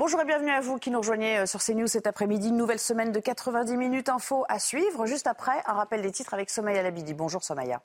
[0.00, 2.48] Bonjour et bienvenue à vous qui nous rejoignez euh, sur CNews cet après-midi.
[2.48, 5.04] Une nouvelle semaine de 90 minutes info à suivre.
[5.04, 7.12] Juste après, un rappel des titres avec Somaya Labidi.
[7.12, 7.82] Bonjour Somaya.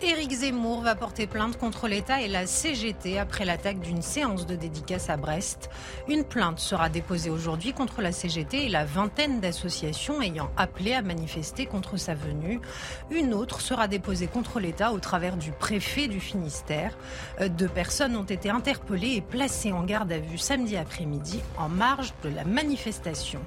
[0.00, 4.54] Éric Zemmour va porter plainte contre l'État et la CGT après l'attaque d'une séance de
[4.54, 5.70] dédicace à Brest.
[6.08, 11.02] Une plainte sera déposée aujourd'hui contre la CGT et la vingtaine d'associations ayant appelé à
[11.02, 12.60] manifester contre sa venue.
[13.10, 16.96] Une autre sera déposée contre l'État au travers du préfet du Finistère.
[17.40, 21.68] Euh, deux personnes ont été interpellées et placées en garde à vue samedi après-midi en
[21.68, 23.40] marge de la manifestation.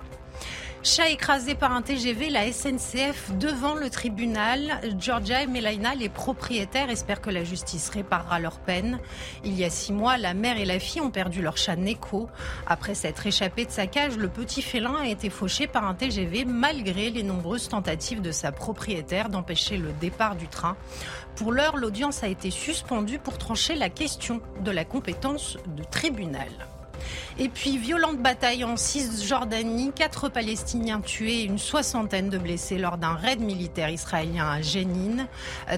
[0.84, 4.82] Chat écrasé par un TGV, la SNCF devant le tribunal.
[4.98, 8.98] Georgia et Melaina, les propriétaires, espèrent que la justice réparera leur peine.
[9.46, 12.30] Il y a six mois, la mère et la fille ont perdu leur chat Neko.
[12.66, 16.46] Après s'être échappé de sa cage, le petit félin a été fauché par un TGV
[16.46, 20.76] malgré les nombreuses tentatives de sa propriétaire d'empêcher le départ du train.
[21.36, 26.50] Pour l'heure, l'audience a été suspendue pour trancher la question de la compétence de tribunal.
[27.40, 32.98] Et puis, violente bataille en Cisjordanie, quatre Palestiniens tués et une soixantaine de blessés lors
[32.98, 35.28] d'un raid militaire israélien à Jenin.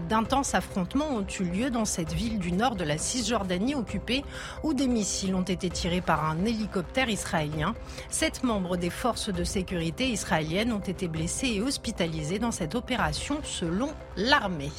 [0.09, 4.23] D'intenses affrontements ont eu lieu dans cette ville du nord de la Cisjordanie occupée
[4.63, 7.75] où des missiles ont été tirés par un hélicoptère israélien.
[8.09, 13.39] Sept membres des forces de sécurité israéliennes ont été blessés et hospitalisés dans cette opération
[13.43, 14.71] selon l'armée.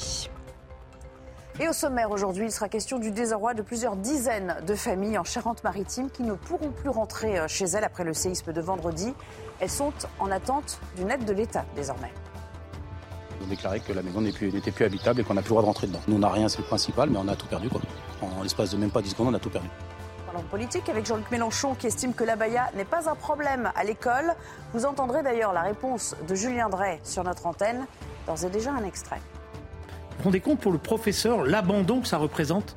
[1.57, 5.23] Et au sommaire aujourd'hui, il sera question du désarroi de plusieurs dizaines de familles en
[5.23, 9.13] Charente-Maritime qui ne pourront plus rentrer euh, chez elles après le séisme de vendredi.
[9.61, 12.11] Elles sont en attente d'une aide de l'État désormais.
[13.39, 15.61] Ils ont déclaré que la maison n'était plus, habitable et qu'on n'a plus le droit
[15.61, 16.01] de rentrer dedans.
[16.09, 17.69] Nous, on n'a rien, c'est le principal, mais on a tout perdu.
[17.69, 17.79] Quoi.
[18.21, 19.69] En l'espace de même pas 10 secondes, on a tout perdu.
[20.25, 24.35] Parlons politique avec Jean-Luc Mélenchon qui estime que l'abaya n'est pas un problème à l'école.
[24.73, 27.85] Vous entendrez d'ailleurs la réponse de Julien Drey sur notre antenne.
[28.27, 29.21] D'ores et déjà un extrait.
[30.17, 32.75] Vous rendez compte pour le professeur l'abandon que ça représente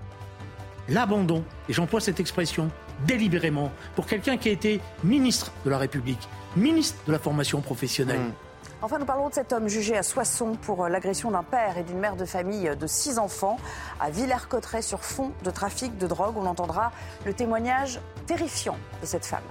[0.89, 2.71] L'abandon, et j'emploie cette expression
[3.07, 8.21] délibérément, pour quelqu'un qui a été ministre de la République, ministre de la formation professionnelle.
[8.21, 8.33] Mmh.
[8.81, 11.83] Enfin, nous parlerons de cet homme jugé à Soissons pour euh, l'agression d'un père et
[11.83, 13.59] d'une mère de famille de six enfants
[14.01, 16.37] à Villers-Cotterêts sur fond de trafic de drogue.
[16.37, 16.93] On entendra
[17.27, 19.43] le témoignage terrifiant de cette femme.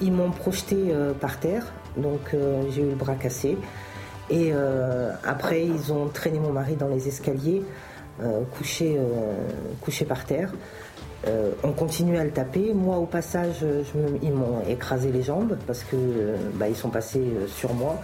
[0.00, 1.64] Ils m'ont projeté euh, par terre,
[1.96, 3.56] donc euh, j'ai eu le bras cassé.
[4.30, 7.62] Et euh, après, ils ont traîné mon mari dans les escaliers,
[8.20, 9.34] euh, couché, euh,
[9.80, 10.52] couché par terre.
[11.62, 12.74] on continuait à le taper.
[12.74, 13.64] Moi, au passage,
[14.22, 15.96] ils m'ont écrasé les jambes parce que
[16.54, 17.98] bah, ils sont passés sur moi.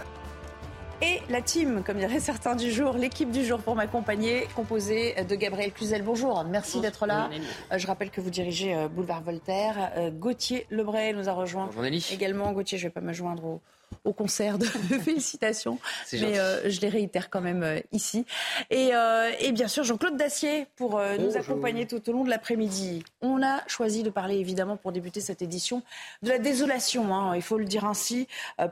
[1.01, 5.35] Et la team, comme diraient certains du jour, l'équipe du jour pour m'accompagner, composée de
[5.35, 6.01] Gabriel Cluzel.
[6.03, 7.29] Bonjour, merci d'être là.
[7.75, 9.91] je rappelle que vous dirigez Boulevard Voltaire.
[10.13, 11.69] Gauthier Lebray nous a rejoint
[12.11, 12.51] également.
[12.51, 13.61] Gauthier, je ne vais pas me joindre au,
[14.03, 14.65] au concert de
[15.05, 15.79] félicitations.
[16.13, 18.25] Mais euh, je les réitère quand même euh, ici.
[18.69, 23.03] Et, euh, et, bien sûr, Jean-Claude Dacier pour nous accompagner tout au long de l'après-midi.
[23.21, 25.83] On a choisi de parler évidemment pour débuter cette édition
[26.23, 28.27] de la désolation, hein, il faut le dire ainsi,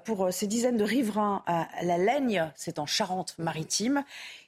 [0.06, 4.04] pour ces dizaines de riverains à la Laigne, c'est en Charente-Maritime.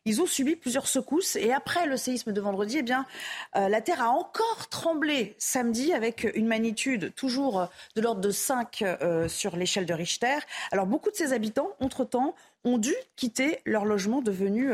[0.07, 3.07] Ils ont subi plusieurs secousses et après le séisme de vendredi, eh bien,
[3.55, 8.29] euh, la terre a encore tremblé samedi avec une magnitude toujours euh, de l'ordre de
[8.29, 10.37] 5 euh, sur l'échelle de Richter.
[10.71, 14.71] Alors beaucoup de ces habitants, entre-temps, ont dû quitter leur logement devenu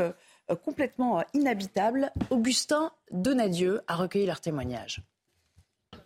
[0.64, 2.12] complètement inhabitable.
[2.30, 5.02] Augustin Donadieu a recueilli leur témoignage.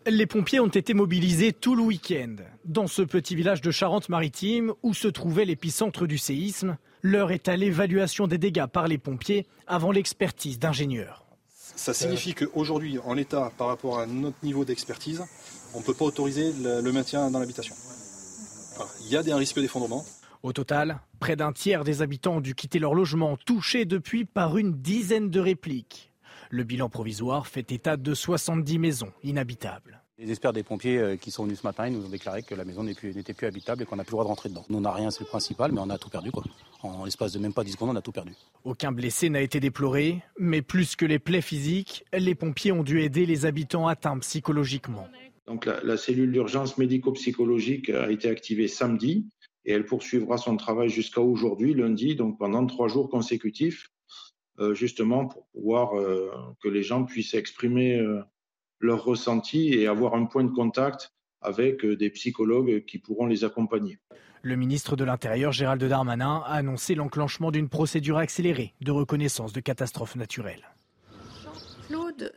[0.08, 4.94] Les pompiers ont été mobilisés tout le week-end dans ce petit village de Charente-Maritime où
[4.94, 6.78] se trouvait l'épicentre du séisme.
[7.07, 11.23] L'heure est à l'évaluation des dégâts par les pompiers avant l'expertise d'ingénieurs.
[11.75, 15.23] Ça signifie qu'aujourd'hui, en l'état, par rapport à notre niveau d'expertise,
[15.75, 17.75] on ne peut pas autoriser le maintien dans l'habitation.
[19.02, 20.03] il y a des risques d'effondrement.
[20.41, 24.58] Au total, près d'un tiers des habitants ont dû quitter leur logement, touchés depuis par
[24.58, 26.11] une dizaine de répliques.
[26.49, 30.01] Le bilan provisoire fait état de 70 maisons inhabitables.
[30.17, 32.56] Les experts des pompiers euh, qui sont venus ce matin, ils nous ont déclaré que
[32.56, 34.66] la maison n'était plus, habitable et qu'on n'a plus le droit de rentrer dedans.
[34.70, 36.32] Nous, on n'a rien, c'est le principal, mais on a tout perdu.
[36.32, 36.44] Quoi.
[36.84, 38.32] En l'espace de même pas 10 secondes, on a tout perdu.
[38.64, 43.02] Aucun blessé n'a été déploré, mais plus que les plaies physiques, les pompiers ont dû
[43.02, 45.06] aider les habitants atteints psychologiquement.
[45.47, 49.28] Donc la, la cellule d'urgence médico-psychologique a été activée samedi
[49.66, 53.91] et elle poursuivra son travail jusqu'à aujourd'hui, lundi, donc pendant trois jours consécutifs
[54.72, 55.91] justement pour pouvoir
[56.61, 58.02] que les gens puissent exprimer
[58.79, 63.99] leurs ressentis et avoir un point de contact avec des psychologues qui pourront les accompagner.
[64.41, 69.59] Le ministre de l'Intérieur, Gérald Darmanin, a annoncé l'enclenchement d'une procédure accélérée de reconnaissance de
[69.59, 70.69] catastrophes naturelles.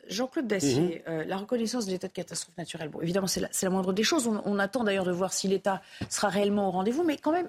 [0.08, 1.12] Jean-Claude Dacier, mhm.
[1.12, 4.26] euh, la reconnaissance de l'état de catastrophe naturelle, bon, évidemment, c'est la, moindre des choses.
[4.26, 7.48] on attend d'ailleurs de voir si l'État sera réellement au rendez-vous, mais quand même,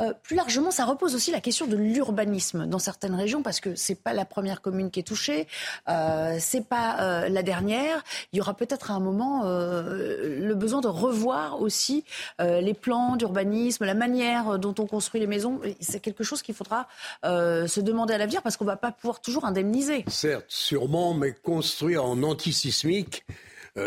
[0.00, 3.74] euh, plus largement, ça repose aussi la question de l'urbanisme dans certaines régions, parce que
[3.74, 5.46] c'est pas la première commune qui est touchée,
[5.88, 8.04] euh, c'est pas euh, la dernière.
[8.32, 12.04] Il y aura peut-être à un moment euh, le besoin de revoir aussi
[12.38, 15.60] les plans d'urbanisme, la manière dont on construit les maisons.
[15.80, 16.88] C'est quelque chose qu'il faudra
[17.24, 20.04] se demander à l'avenir, parce qu'on va pas pouvoir toujours indemniser.
[20.08, 23.24] Certes, sûrement, mais construire en antisismique,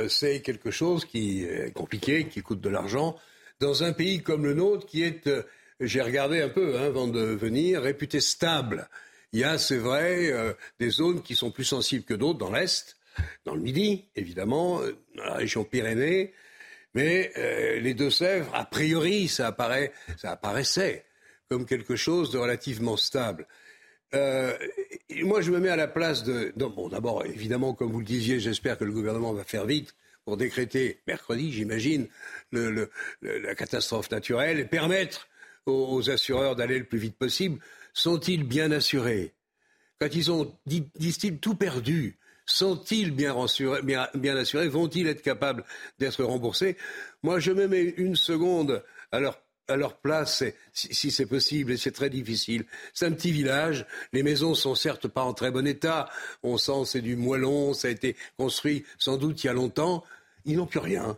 [0.07, 3.15] c'est quelque chose qui est compliqué, qui coûte de l'argent.
[3.59, 5.29] Dans un pays comme le nôtre, qui est
[5.81, 8.87] j'ai regardé un peu hein, avant de venir, réputé stable.
[9.33, 12.51] Il y a, c'est vrai, euh, des zones qui sont plus sensibles que d'autres dans
[12.51, 12.97] l'Est,
[13.45, 16.33] dans le Midi, évidemment, euh, dans la région Pyrénées.
[16.93, 21.05] Mais euh, les Deux-Sèvres, a priori, ça, apparaît, ça apparaissait
[21.49, 23.47] comme quelque chose de relativement stable.
[24.13, 26.53] moi, je me mets à la place de.
[26.55, 29.95] bon, d'abord, évidemment, comme vous le disiez, j'espère que le gouvernement va faire vite
[30.25, 32.07] pour décréter mercredi, j'imagine,
[32.51, 35.27] la catastrophe naturelle et permettre
[35.65, 37.59] aux, assureurs d'aller le plus vite possible,
[37.93, 39.33] sont-ils bien assurés?
[39.99, 43.35] Quand ils ont, disent-ils, tout perdu, sont-ils bien,
[43.83, 44.67] bien, assurés?
[44.67, 45.63] Vont-ils être capables
[45.99, 46.77] d'être remboursés?
[47.23, 50.43] Moi, je me mets une seconde à leur, à leur place,
[50.73, 52.65] si, c'est possible, et c'est très difficile.
[52.93, 56.09] C'est un petit village, les maisons sont certes pas en très bon état,
[56.43, 60.03] on sent c'est du moellon, ça a été construit sans doute il y a longtemps,
[60.45, 61.17] ils n'ont plus rien.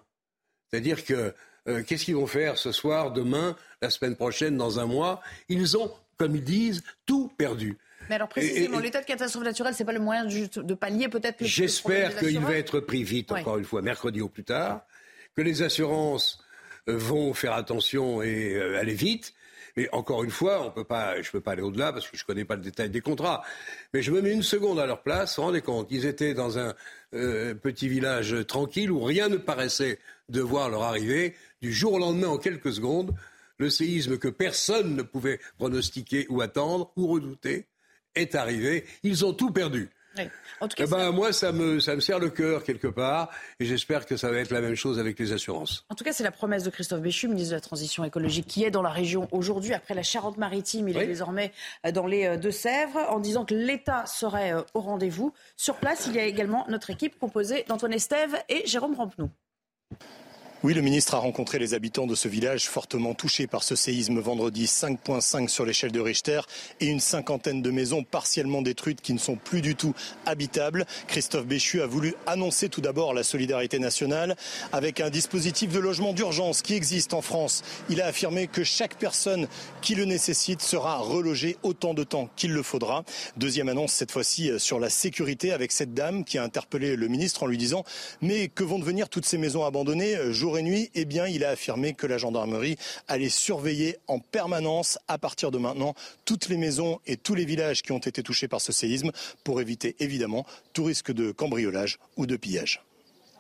[0.70, 1.34] C'est-à-dire que
[1.68, 5.22] euh, qu'est-ce qu'ils vont faire ce soir, demain, la semaine prochaine, dans un mois?
[5.50, 7.78] Ils ont, comme ils disent, tout perdu.
[8.10, 12.18] Mais alors précisément, l'état de catastrophe naturelle, c'est pas le moyen de, pallier peut-être J'espère
[12.18, 14.86] qu'il va être pris vite, encore une fois, mercredi ou plus tard,
[15.36, 16.44] que les assurances
[16.90, 19.34] euh, vont faire attention et euh, aller vite.
[19.78, 22.16] Mais encore une fois, on peut pas, je ne peux pas aller au-delà parce que
[22.16, 23.42] je ne connais pas le détail des contrats.
[23.94, 25.38] Mais je me mets une seconde à leur place.
[25.38, 26.76] Vous vous rendez compte, ils étaient dans un
[27.12, 29.98] petit village tranquille où rien ne paraissait
[30.30, 33.16] devoir leur arriver du jour au lendemain, en quelques secondes,
[33.58, 37.68] le séisme que personne ne pouvait pronostiquer ou attendre ou redouter
[38.16, 38.86] est arrivé.
[39.02, 39.90] Ils ont tout perdu.
[40.60, 43.32] En tout cas, eh ben, moi, ça me, ça me serre le cœur quelque part,
[43.60, 45.86] et j'espère que ça va être la même chose avec les assurances.
[45.90, 48.64] En tout cas, c'est la promesse de Christophe Béchu, ministre de la Transition écologique, qui
[48.64, 49.74] est dans la région aujourd'hui.
[49.74, 51.52] Après la Charente-Maritime, il est désormais
[51.86, 55.34] euh, dans les euh, Deux-Sèvres, en disant que l'État serait euh, au rendez-vous.
[55.56, 59.32] Sur place, il y a également notre équipe composée d'Antoine Estève et Jérôme Rampenou.
[60.66, 64.22] Oui, le ministre a rencontré les habitants de ce village fortement touché par ce séisme
[64.22, 66.40] vendredi 5.5 sur l'échelle de Richter
[66.80, 69.94] et une cinquantaine de maisons partiellement détruites qui ne sont plus du tout
[70.26, 70.86] habitables.
[71.08, 74.38] Christophe Béchu a voulu annoncer tout d'abord la solidarité nationale
[74.72, 77.62] avec un dispositif de logement d'urgence qui existe en France.
[77.90, 79.50] Il a affirmé que chaque personne
[79.82, 83.04] qui le nécessite sera relogée autant de temps qu'il le faudra.
[83.36, 87.44] Deuxième annonce cette fois-ci sur la sécurité avec cette dame qui a interpellé le ministre
[87.44, 87.84] en lui disant
[88.22, 91.50] mais que vont devenir toutes ces maisons abandonnées jour et nuit, eh bien, il a
[91.50, 92.78] affirmé que la gendarmerie
[93.08, 95.94] allait surveiller en permanence, à partir de maintenant,
[96.26, 99.12] toutes les maisons et tous les villages qui ont été touchés par ce séisme
[99.44, 102.82] pour éviter évidemment tout risque de cambriolage ou de pillage.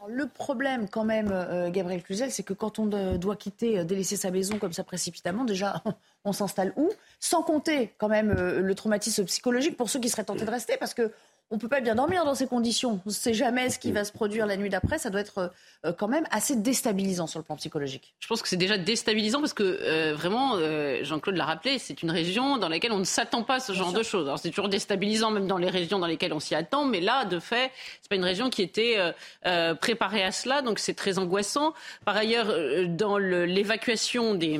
[0.07, 4.17] Le problème quand même, euh, Gabriel Cluzel, c'est que quand on doit quitter, euh, délaisser
[4.17, 5.81] sa maison comme ça précipitamment, déjà,
[6.25, 6.89] on s'installe où?
[7.19, 10.75] Sans compter quand même euh, le traumatisme psychologique pour ceux qui seraient tentés de rester,
[10.77, 11.11] parce que
[11.49, 12.99] on ne peut pas bien dormir dans ces conditions.
[13.05, 14.97] On ne sait jamais ce qui va se produire la nuit d'après.
[14.97, 15.51] Ça doit être
[15.85, 18.15] euh, quand même assez déstabilisant sur le plan psychologique.
[18.19, 22.01] Je pense que c'est déjà déstabilisant parce que euh, vraiment, euh, Jean-Claude l'a rappelé, c'est
[22.01, 24.25] une région dans laquelle on ne s'attend pas à ce genre de choses.
[24.25, 27.25] Alors c'est toujours déstabilisant même dans les régions dans lesquelles on s'y attend, mais là,
[27.25, 27.71] de fait,
[28.01, 28.97] c'est pas une région qui était
[29.79, 31.73] préparée à cela, donc c'est très angoissant.
[32.05, 32.51] Par ailleurs,
[32.87, 34.59] dans l'évacuation des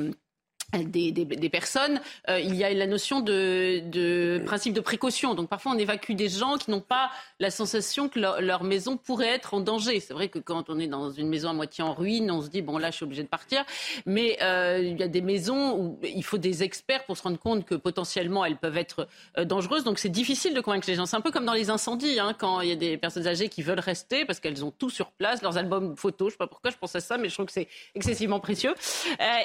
[0.82, 5.34] des, personnes, euh, il y a la notion de, principe de précaution.
[5.34, 9.28] Donc parfois on évacue des gens qui n'ont pas la sensation que leur, maison pourrait
[9.28, 10.00] être en danger.
[10.00, 12.48] C'est vrai que quand on est dans une maison à moitié en ruine, on se
[12.48, 13.64] dit bon là je suis obligé de partir.
[14.06, 17.38] Mais euh, il y a des maisons où il faut des experts pour se rendre
[17.38, 19.06] compte que potentiellement elles peuvent être
[19.38, 19.84] euh, dangereuses.
[19.84, 21.06] Donc c'est difficile de convaincre les gens.
[21.06, 23.48] C'est un peu comme dans les incendies, hein, quand il y a des personnes âgées
[23.48, 26.28] qui veulent rester parce qu'elles ont tout sur place, leurs albums photos.
[26.28, 28.74] Je sais pas pourquoi je pense à ça, mais je trouve que c'est excessivement précieux.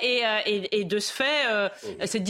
[0.02, 1.70] et de ce fait, euh,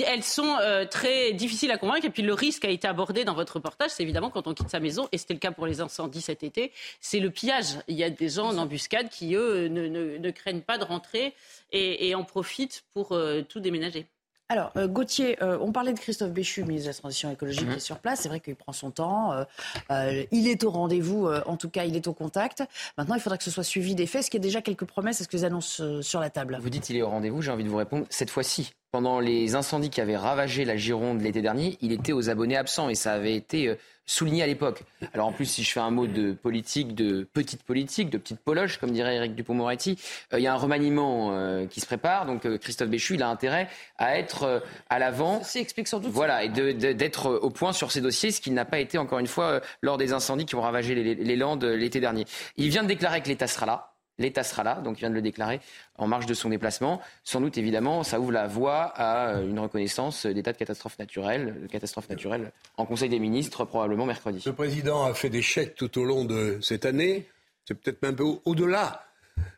[0.06, 2.06] elles sont euh, très difficiles à convaincre.
[2.06, 4.70] Et puis le risque a été abordé dans votre reportage, c'est évidemment quand on quitte
[4.70, 7.78] sa maison, et c'était le cas pour les incendies cet été, c'est le pillage.
[7.88, 11.34] Il y a des gens en embuscade qui, eux, ne, craignent pas de rentrer
[11.72, 14.08] et, en profitent pour euh, tout déménager.
[14.52, 17.72] Alors, euh, Gauthier, euh, on parlait de Christophe Béchu, ministre de la Transition écologique, mhm.
[17.74, 18.22] qui est sur place.
[18.22, 19.46] C'est vrai qu'il prend son temps.
[19.92, 22.64] Euh, il est au rendez-vous, en tout cas, il est au contact.
[22.98, 24.22] Maintenant, il faudra que ce soit suivi des faits.
[24.22, 25.22] Est-ce qu'il y a déjà quelques promesses?
[25.22, 26.58] Est-ce que vous annoncent sur la table?
[26.62, 27.44] Vous dites qu'il est au rendez-vous.
[27.44, 31.22] J'ai envie de vous répondre cette fois-ci pendant les incendies qui avaient ravagé la Gironde
[31.22, 33.78] l'été dernier, il était aux abonnés absents et ça avait été
[34.10, 34.84] souligné à l'époque.
[35.14, 38.40] Alors en plus, si je fais un mot de politique, de petite politique, de petite
[38.40, 40.00] poloche, comme dirait Eric Dupont-Moretti,
[40.34, 42.26] euh, il y a un remaniement euh, qui se prépare.
[42.26, 45.44] Donc Christophe Béchu, il a intérêt à être à l'avant.
[45.44, 46.12] Ça explique sans doute.
[46.12, 49.28] Voilà, et d'être au point sur ces dossiers, ce qui n'a pas été encore une
[49.28, 52.26] fois lors des incendies qui ont ravagé les Landes l'été dernier.
[52.58, 53.89] Il vient de déclarer que l'État sera là.
[54.20, 55.62] L'État sera là, donc il vient de le déclarer
[55.98, 57.02] en marge de son déplacement.
[57.24, 61.68] Sans doute, évidemment, ça ouvre la voie à une reconnaissance d'état de catastrophe naturelle, de
[61.68, 64.44] catastrophe naturelle en Conseil des ministres, probablement mercredi.
[64.46, 67.28] Le président a fait des chèques tout au long de cette année.
[67.66, 69.06] C'est peut-être même un peu au-delà.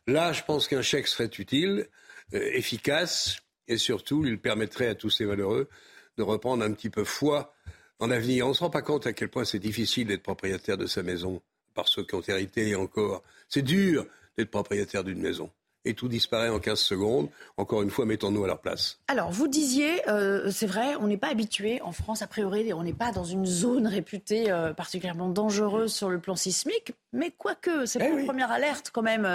[0.06, 1.88] Là, je pense qu'un chèque serait utile,
[2.34, 3.38] euh, efficace,
[3.68, 5.70] et surtout, il permettrait à tous ces valeureux
[6.18, 7.54] de reprendre un petit peu foi
[8.00, 8.46] en l'avenir.
[8.46, 11.04] On ne se rend pas compte à quel point c'est difficile d'être propriétaire de sa
[11.04, 11.42] maison
[11.74, 13.24] par ceux qui ont hérité encore.
[13.48, 14.06] C'est dur
[14.38, 15.50] d'être propriétaire d'une maison.
[15.84, 17.30] Et tout disparaît en 15 secondes.
[17.58, 19.00] Encore une fois, mettons-nous à leur place.
[19.08, 22.84] Alors, vous disiez, euh, c'est vrai, on n'est pas habitué en France, a priori, on
[22.84, 26.94] n'est pas dans une zone réputée euh, particulièrement dangereuse sur le plan sismique.
[27.14, 29.26] Mais quoique, c'est eh pas une première alerte quand même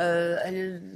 [0.00, 0.36] euh,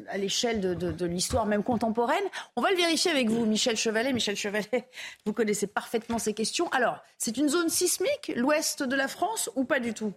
[0.08, 2.24] à l'échelle de, de l'histoire même contemporaine.
[2.56, 4.14] On va le vérifier avec vous, Michel Chevalet.
[4.14, 4.88] Michel Chevalet,
[5.26, 6.68] vous connaissez parfaitement ces questions.
[6.70, 10.14] Alors, c'est une zone sismique, l'ouest de la France, ou pas du tout?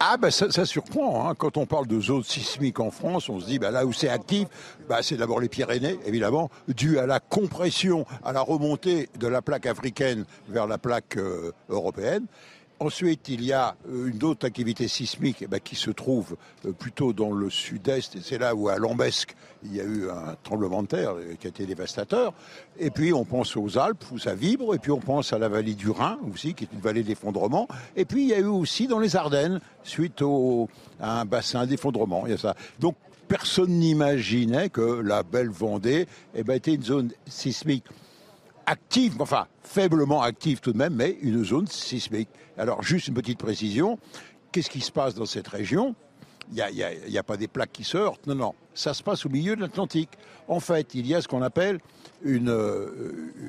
[0.00, 1.28] Ah ben ça, surprend.
[1.28, 1.34] Hein.
[1.36, 4.08] Quand on parle de zone sismique en France, on se dit ben là où c'est
[4.08, 4.46] actif,
[4.88, 9.42] ben, c'est d'abord les Pyrénées, évidemment, dû à la compression, à la remontée de la
[9.42, 12.26] plaque africaine vers la plaque euh, européenne.
[12.80, 16.70] Ensuite, il y a euh, une autre activité sismique eh ben, qui se trouve euh,
[16.70, 20.36] plutôt dans le sud-est, et c'est là où à Lambesque, il y a eu un
[20.44, 22.32] tremblement de terre euh, qui a été dévastateur.
[22.78, 25.48] Et puis on pense aux Alpes où ça vibre, et puis on pense à la
[25.48, 27.66] vallée du Rhin aussi, qui est une vallée d'effondrement.
[27.96, 30.68] Et puis il y a eu aussi dans les Ardennes, suite au,
[31.00, 32.26] à un bassin d'effondrement.
[32.26, 32.54] Il y a ça.
[32.78, 32.94] Donc
[33.26, 37.84] personne n'imaginait que la belle Vendée eh ben, était une zone sismique
[38.68, 42.28] active, enfin faiblement active tout de même, mais une zone sismique.
[42.56, 43.98] Alors juste une petite précision,
[44.52, 45.94] qu'est-ce qui se passe dans cette région?
[46.52, 46.64] Il
[47.08, 49.60] n'y a, pas des plaques qui sortent, non, non, ça se passe au milieu de
[49.60, 50.10] l'Atlantique.
[50.48, 51.78] En fait, il y a ce qu'on appelle
[52.22, 53.42] une, euh,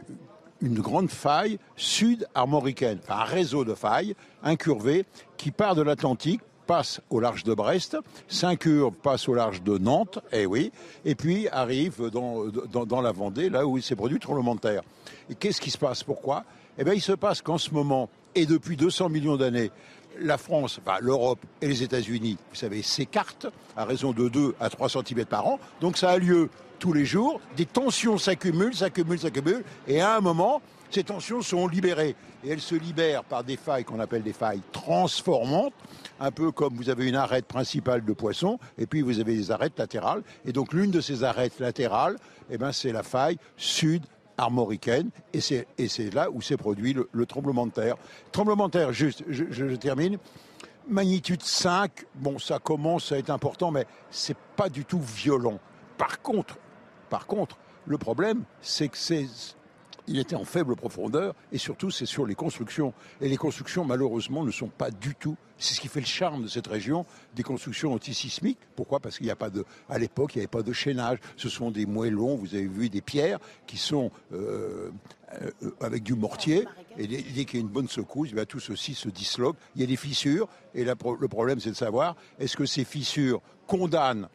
[0.60, 5.06] une grande faille sud-armoricaine, enfin un réseau de failles incurvé
[5.38, 7.98] qui part de l'Atlantique passe au large de Brest,
[8.28, 10.72] s'incurve, passe au large de Nantes, eh oui,
[11.04, 12.46] et puis arrive dans,
[12.86, 14.84] dans, la Vendée, là où il s'est produit tremblement de terre.
[15.30, 16.04] Et qu'est-ce qui se passe?
[16.04, 16.44] Pourquoi?
[16.78, 19.72] Eh bien, il se passe qu'en ce moment, et depuis 200 millions d'années,
[20.20, 24.70] la France, enfin, l'Europe et les États-Unis, vous savez, s'écartent à raison de 2 à
[24.70, 25.60] 3 cm par an.
[25.82, 27.40] Donc ça a lieu tous les jours.
[27.56, 29.64] Des tensions s'accumulent, s'accumulent, s'accumulent.
[29.88, 32.16] Et à un moment, ces tensions sont libérées.
[32.44, 35.74] Et elles se libèrent par des failles qu'on appelle des failles transformantes,
[36.20, 39.52] un peu comme vous avez une arête principale de poisson, et puis vous avez des
[39.52, 40.24] arêtes latérales.
[40.46, 42.18] Et donc l'une de ces arêtes latérales,
[42.50, 44.04] eh ben, c'est la faille sud
[44.40, 47.96] armoricaine, et c'est, là où s'est produit le, tremblement de terre.
[48.32, 50.18] Tremblement de terre, juste, je, termine,
[50.88, 55.60] magnitude 5, bon, ça commence à être important, mais c'est pas du tout violent.
[55.98, 56.58] Par contre,
[57.10, 59.28] par contre, le problème, c'est que c'est
[60.08, 62.94] il était en faible profondeur et surtout c'est sur les constructions.
[63.22, 66.44] Et les constructions malheureusement ne sont pas du tout, c'est ce qui fait le charme
[66.44, 68.58] de cette région, des constructions antisismiques.
[68.76, 69.00] Pourquoi?
[69.00, 71.20] Parce qu'il n'y a pas de, à l'époque il n'y avait pas de chaînage.
[71.38, 74.90] Ce sont des moellons, vous avez vu des pierres qui sont euh,
[75.42, 76.66] euh, avec du mortier.
[76.98, 79.58] Et dès, qu'il y a une bonne secousse, eh tout ceci se disloque.
[79.76, 83.42] Il y a des fissures et le problème c'est de savoir est-ce que ces fissures
[83.68, 84.28] condamnent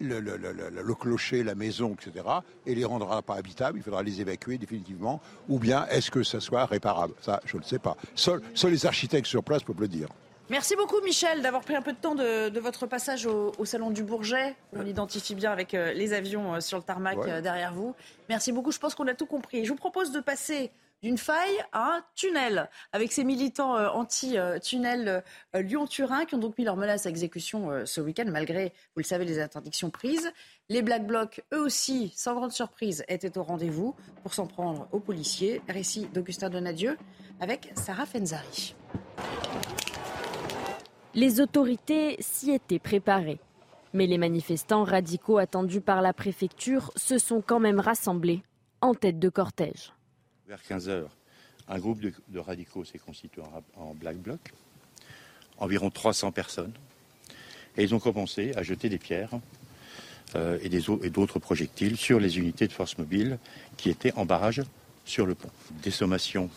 [0.00, 2.24] le, clocher, la maison, etc.,
[2.66, 6.40] et les rendra pas habitables, il faudra les évacuer définitivement, ou bien est-ce que ça
[6.40, 7.14] soit réparable?
[7.20, 7.96] Ça, je ne sais pas.
[8.14, 10.08] Seuls les architectes sur place peuvent le dire.
[10.50, 14.02] Merci beaucoup Michel d'avoir pris un peu de temps de, votre passage au, Salon du
[14.02, 14.56] Bourget.
[14.72, 17.94] On l'identifie bien avec euh, les avions euh, sur le tarmac euh, derrière vous.
[18.28, 19.64] Merci beaucoup, je pense qu'on a tout compris.
[19.64, 20.72] Je vous propose de passer
[21.04, 25.22] d'une faille à un tunnel, avec ces militants anti-tunnel
[25.54, 29.24] Lyon-Turin qui ont donc mis leur menace à exécution ce week-end, malgré, vous le savez,
[29.24, 30.30] les interdictions prises.
[30.68, 35.00] Les Black Blocs, eux aussi, sans grande surprise, étaient au rendez-vous pour s'en prendre aux
[35.00, 35.62] policiers.
[35.70, 36.98] Récit d'Augustin Donadieu
[37.40, 38.74] avec Sarah Fenzari.
[41.14, 43.40] Les autorités s'y étaient préparées.
[43.92, 48.42] Mais les manifestants radicaux attendus par la préfecture se sont quand même rassemblés
[48.80, 49.92] en tête de cortège.
[50.46, 51.10] Vers 15 heures,
[51.66, 53.42] un groupe de, radicaux s'est constitué
[53.76, 54.38] en, Black Bloc,
[55.58, 56.72] environ 300 personnes,
[57.76, 59.32] et ils ont commencé à jeter des pierres
[60.36, 63.38] euh, et d'autres projectiles sur les unités de force mobile
[63.76, 64.62] qui étaient en barrage
[65.04, 65.50] sur le pont.
[65.82, 66.48] Des sommations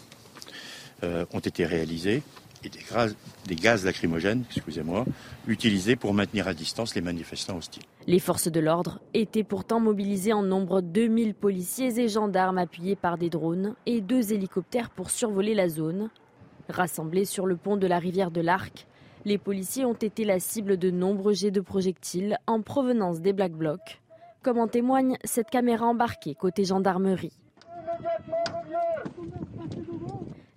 [1.02, 2.22] euh, ont été réalisées
[2.64, 5.06] et des, gaz lacrymogènes, excusez-moi,
[5.48, 7.84] utilisés pour maintenir à distance les manifestants hostiles.
[8.08, 13.18] Les forces de l'ordre étaient pourtant mobilisées en nombre 2000 policiers et gendarmes appuyés par
[13.18, 16.10] des drones et deux hélicoptères pour survoler la zone.
[16.70, 18.88] Rassemblés sur le pont de la rivière de l'Arc,
[19.26, 23.54] les policiers ont été la cible de nombreux jets de projectiles en provenance des Black
[23.54, 24.02] Blocs,
[24.42, 27.32] comme en témoigne cette caméra embarquée côté gendarmerie.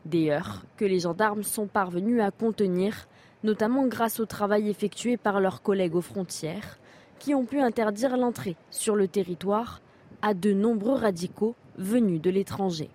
[0.07, 3.09] Des heurts que les gendarmes sont parvenus à contenir,
[3.43, 6.79] notamment grâce au travail effectué par leurs collègues aux frontières,
[7.19, 9.81] qui ont pu interdire l'entrée sur le territoire
[10.23, 12.89] à de nombreux radicaux venus de l'étranger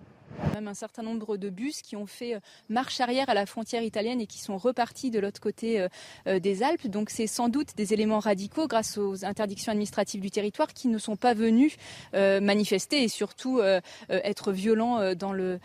[0.54, 3.82] même un certain nombre de bus qui ont fait euh, marche arrière à la frontière
[3.82, 5.88] italienne et qui sont repartis de l'autre côté euh,
[6.26, 6.86] euh, des Alpes.
[6.86, 10.98] Donc c'est sans doute des éléments radicaux grâce aux interdictions administratives du territoire qui ne
[10.98, 11.76] sont pas venus
[12.12, 13.60] manifester et surtout
[14.08, 15.58] être violents dans le,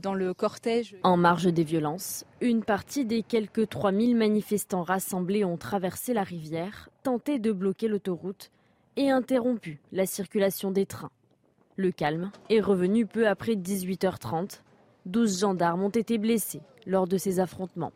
[0.00, 0.96] dans le cortège.
[1.02, 6.88] En marge des violences, une partie des quelques 3000 manifestants rassemblés ont traversé la rivière,
[7.02, 8.50] tenté de bloquer l'autoroute
[8.96, 11.10] et interrompu la circulation des trains.
[11.76, 14.60] Le calme est revenu peu après 18h30.
[15.06, 17.92] 12 gendarmes ont été blessés lors de ces affrontements.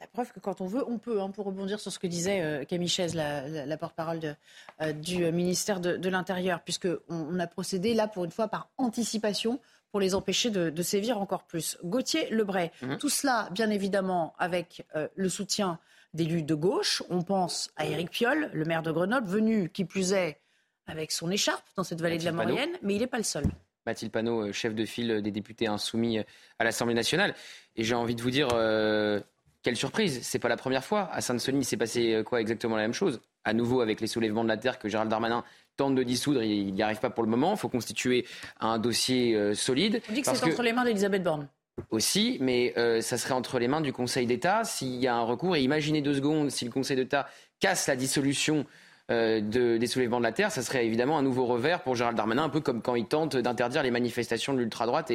[0.00, 2.40] La preuve que quand on veut, on peut, hein, pour rebondir sur ce que disait
[2.40, 4.36] euh, Camille Chaise, la, porte-parole
[4.80, 9.60] euh, du ministère de, l'Intérieur, puisqu'on on a procédé là pour une fois par anticipation
[9.90, 11.78] pour les empêcher de, sévir encore plus.
[11.84, 12.98] Gauthier Lebray, mhm.
[12.98, 15.78] tout cela bien évidemment avec euh, le soutien
[16.14, 17.02] d'élus de gauche.
[17.08, 20.40] On pense à Éric Piolle, le maire de Grenoble, venu qui plus est
[20.86, 23.44] avec son écharpe dans cette vallée de la Maurienne, mais il n'est pas le seul.
[23.86, 26.22] Mathilde Panot, euh, chef de file des députés insoumis euh,
[26.58, 27.34] à l'Assemblée nationale.
[27.76, 29.20] Et j'ai envie de vous dire, euh,
[29.62, 31.08] quelle surprise, c'est pas la première fois.
[31.12, 33.20] À Sainte-Soline, il s'est passé quoi exactement la même chose?
[33.44, 35.44] À nouveau avec les soulèvements de la terre que Gérald Darmanin
[35.76, 37.52] tente de dissoudre, il n'y arrive pas pour le moment.
[37.52, 38.26] Il faut constituer
[38.60, 40.00] un dossier solide.
[40.08, 41.48] On dit que c'est entre les mains d'Elisabeth Borne
[41.90, 45.54] aussi, mais ça serait entre les mains du Conseil d'État s'il y a un recours.
[45.56, 47.28] Et imaginez deux secondes si le Conseil d'État
[47.60, 48.66] casse la dissolution
[49.12, 49.40] euh,
[49.78, 52.48] des soulèvements de la terre, ça serait évidemment un nouveau revers pour Gérald Darmanin, un
[52.48, 55.12] peu comme quand il tente d'interdire les manifestations de l'ultra-droite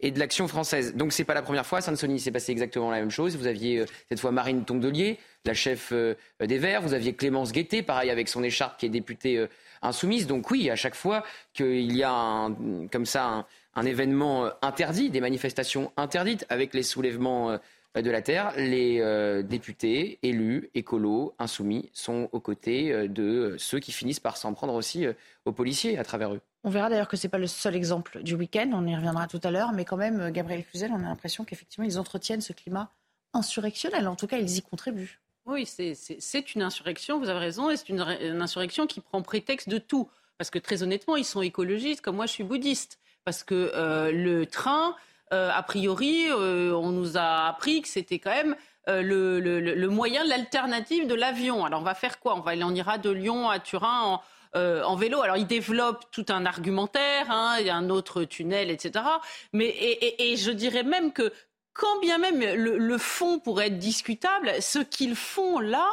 [0.00, 0.94] et, de l'action française.
[0.94, 1.82] Donc c'est pas la première fois.
[1.82, 3.36] Saint-Denis s'est passé exactement la même chose.
[3.36, 6.80] Vous aviez euh, cette fois Marine Tondelier, la chef euh, des Verts.
[6.80, 9.46] Vous aviez Clémence Guettet, pareil avec son écharpe qui est députée
[9.82, 10.26] insoumise.
[10.26, 12.48] Donc oui, à chaque fois qu'il y a
[12.90, 17.58] comme ça un, événement interdit, des manifestations interdites avec les soulèvements
[18.02, 23.78] de la Terre, les euh, députés, élus, écolos, insoumis sont aux côtés euh, de ceux
[23.78, 25.12] qui finissent par s'en prendre aussi euh,
[25.44, 26.40] aux policiers à travers eux.
[26.64, 29.28] On verra d'ailleurs que ce n'est pas le seul exemple du week-end, on y reviendra
[29.28, 32.52] tout à l'heure, mais quand même, Gabriel Cluzel, on a l'impression qu'effectivement, ils entretiennent ce
[32.52, 32.90] climat
[33.32, 34.08] insurrectionnel.
[34.08, 35.20] En tout cas, ils y contribuent.
[35.46, 39.68] Oui, c'est une insurrection, vous avez raison, et c'est une, une insurrection qui prend prétexte
[39.68, 40.08] de tout.
[40.38, 42.98] Parce que très honnêtement, ils sont écologistes, comme moi je suis bouddhiste.
[43.24, 44.92] Parce que le train, euh,
[45.34, 48.56] a priori, euh, on nous a appris que c'était quand même
[48.88, 51.64] euh, le, moyen, l'alternative de l'avion.
[51.64, 52.36] Alors on va faire quoi?
[52.36, 54.20] On, va, on ira de Lyon à Turin
[54.54, 55.22] en, vélo.
[55.22, 59.04] Alors il développe tout un argumentaire, hein, il y a un autre tunnel, etc.
[59.52, 59.74] Mais
[60.18, 61.32] et, je dirais même que
[61.72, 65.88] quand bien même le fond pourrait être discutable, ce qu'ils font là,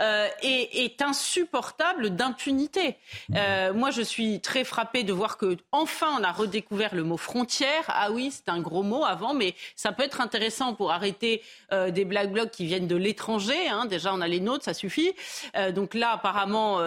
[0.00, 2.96] euh, est, insupportable d'impunité.
[3.34, 7.16] Euh, moi, je suis très frappée de voir que enfin on a redécouvert le mot
[7.16, 7.84] frontière.
[7.88, 11.90] Ah oui, c'est un gros mot avant, mais ça peut être intéressant pour arrêter euh,
[11.90, 13.68] des black blocs qui viennent de l'étranger.
[13.68, 13.86] Hein.
[13.86, 15.12] Déjà, on a les nôtres, ça suffit.
[15.74, 16.78] donc là, apparemment,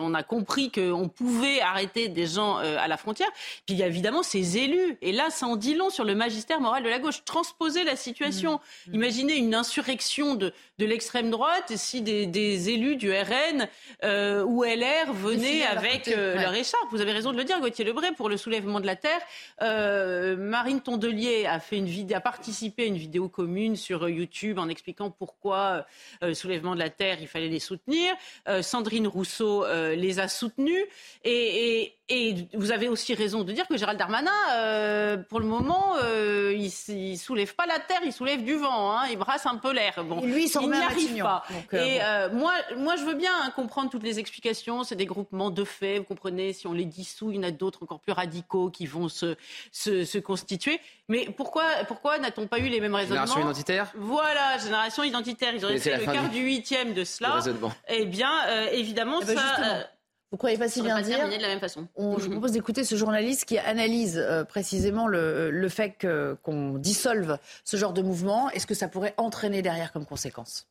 [0.00, 3.28] on a compris qu'on pouvait arrêter des gens à la frontière.
[3.66, 4.98] Puis il y a évidemment ces élus.
[5.02, 7.24] Et là, ça en dit long sur le magistère moral de la gauche.
[7.24, 8.60] Transposer la situation.
[8.86, 8.94] Mmh.
[8.94, 13.68] Imaginez une insurrection de, de l'extrême droite si des des, élus du RN
[14.04, 16.86] euh, ou LR venaient avec euh, leur écharpe.
[16.90, 19.20] Vous avez raison de le dire, Gauthier Lebray, pour le soulèvement de la terre.
[19.60, 24.58] Euh, Marine Tondelier a fait une vidéo, a participé à une vidéo commune sur YouTube
[24.58, 25.84] en expliquant pourquoi
[26.22, 28.14] le soulèvement de la terre, il fallait les soutenir.
[28.62, 30.84] Sandrine Rousseau les a soutenus
[31.24, 35.96] et, et vous avez aussi raison de dire que Gérald Darmanin, euh, pour le moment,
[35.96, 38.92] euh, il, ne soulève pas la terre, il soulève du vent.
[38.92, 40.04] Hein, il brasse un peu l'air.
[40.04, 41.42] Bon, lui, il n'y arrive pas.
[41.74, 42.00] Euh, et
[42.32, 44.84] moi, moi, je veux bien hein, comprendre toutes les explications.
[44.84, 45.98] C'est des groupements de faits.
[45.98, 48.86] Vous comprenez, si on les dissout, il y en a d'autres encore plus radicaux qui
[48.86, 49.36] vont se,
[49.72, 50.80] se, se constituer.
[51.08, 55.54] Mais pourquoi, pourquoi n'a-t-on pas eu les mêmes raisonnements Génération identitaire Voilà, génération identitaire.
[55.54, 57.40] Ils auraient fait le quart du huitième de cela.
[57.88, 58.30] Eh bien,
[58.72, 59.86] évidemment, eh ben, ça.
[60.32, 61.86] Vous croyez pas si bien dire de la même façon.
[61.94, 65.96] On, je vous propose d'écouter ce journaliste qui analyse euh, précisément le, le fait
[66.42, 70.66] qu'on dissolve ce genre de mouvement et ce que ça pourrait entraîner derrière comme conséquence?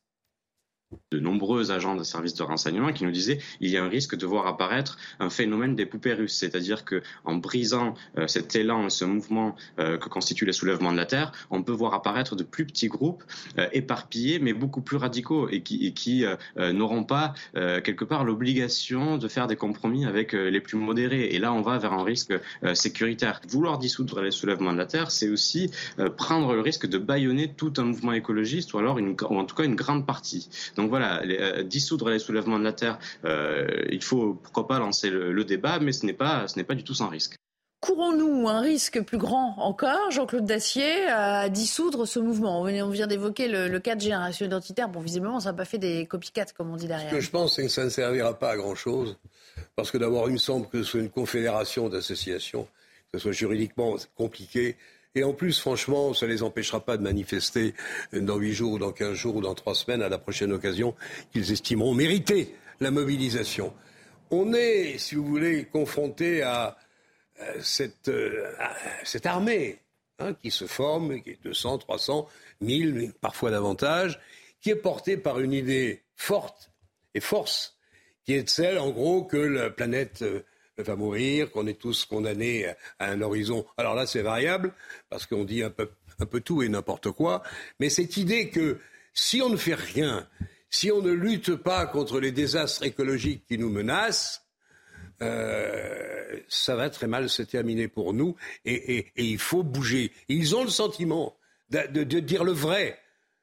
[1.12, 4.16] De nombreux agents de services de renseignement qui nous disaient il y a un risque
[4.16, 8.90] de voir apparaître un phénomène des poupées russes, c'est-à-dire que en brisant euh, cet élan,
[8.90, 12.42] ce mouvement euh, que constitue les soulèvements de la terre, on peut voir apparaître de
[12.42, 13.22] plus petits groupes
[13.56, 19.28] euh, éparpillés, mais beaucoup plus radicaux et qui, et n'auront pas quelque part l'obligation de
[19.28, 21.34] faire des compromis avec les plus modérés.
[21.34, 22.34] Et là, on va vers un risque
[22.74, 23.40] sécuritaire.
[23.48, 25.70] Vouloir dissoudre les soulèvements de la terre, c'est aussi
[26.16, 29.76] prendre le risque de bâillonner tout un mouvement écologiste ou alors en tout cas une
[29.76, 30.48] grande partie.
[30.76, 35.10] Donc voilà, euh, dissoudre les soulèvements de la terre, euh, il faut pourquoi pas lancer
[35.10, 37.36] le, débat, mais ce n'est pas, ce n'est pas du tout sans risque.
[37.80, 42.62] Courons-nous un risque plus grand encore, Jean-Claude Dacier, à dissoudre ce mouvement?
[42.62, 44.88] On vient d'évoquer le, cas de génération identitaire.
[44.88, 47.10] Bon, visiblement, ça n'a pas fait des copycats, comme on dit derrière.
[47.10, 49.18] Ce que je pense, c'est que ça ne servira pas à grand-chose.
[49.76, 52.66] Parce que d'abord, il me semble que ce soit une confédération d'associations,
[53.12, 54.76] que ce soit juridiquement compliqué.
[55.16, 57.74] Et en plus, franchement, ça ne les empêchera pas de manifester
[58.12, 60.94] dans huit jours ou dans quinze jours ou dans trois semaines à la prochaine occasion
[61.32, 63.72] qu'ils estimeront mériter la mobilisation.
[64.30, 66.76] On est, si vous voulez, confronté à,
[67.60, 68.10] cette,
[69.04, 69.78] cette, armée
[70.18, 72.28] hein, qui se forme, qui est 200, 300,
[72.60, 74.20] 1000, parfois davantage,
[74.60, 76.72] qui est portée par une idée forte
[77.14, 77.78] et force,
[78.26, 80.44] qui est celle, en gros, que la planète euh,
[80.82, 82.66] va mourir, qu'on est tous condamnés
[82.98, 83.64] à un horizon.
[83.76, 84.72] Alors là, c'est variable,
[85.08, 87.42] parce qu'on dit un peu, un peu tout et n'importe quoi,
[87.80, 88.78] mais cette idée que
[89.12, 90.28] si on ne fait rien,
[90.70, 94.42] si on ne lutte pas contre les désastres écologiques qui nous menacent,
[95.22, 98.36] euh, ça va très mal se terminer pour nous
[98.66, 100.12] et, il faut bouger.
[100.28, 101.38] ils ont le sentiment
[101.70, 102.98] de, de, dire le vrai.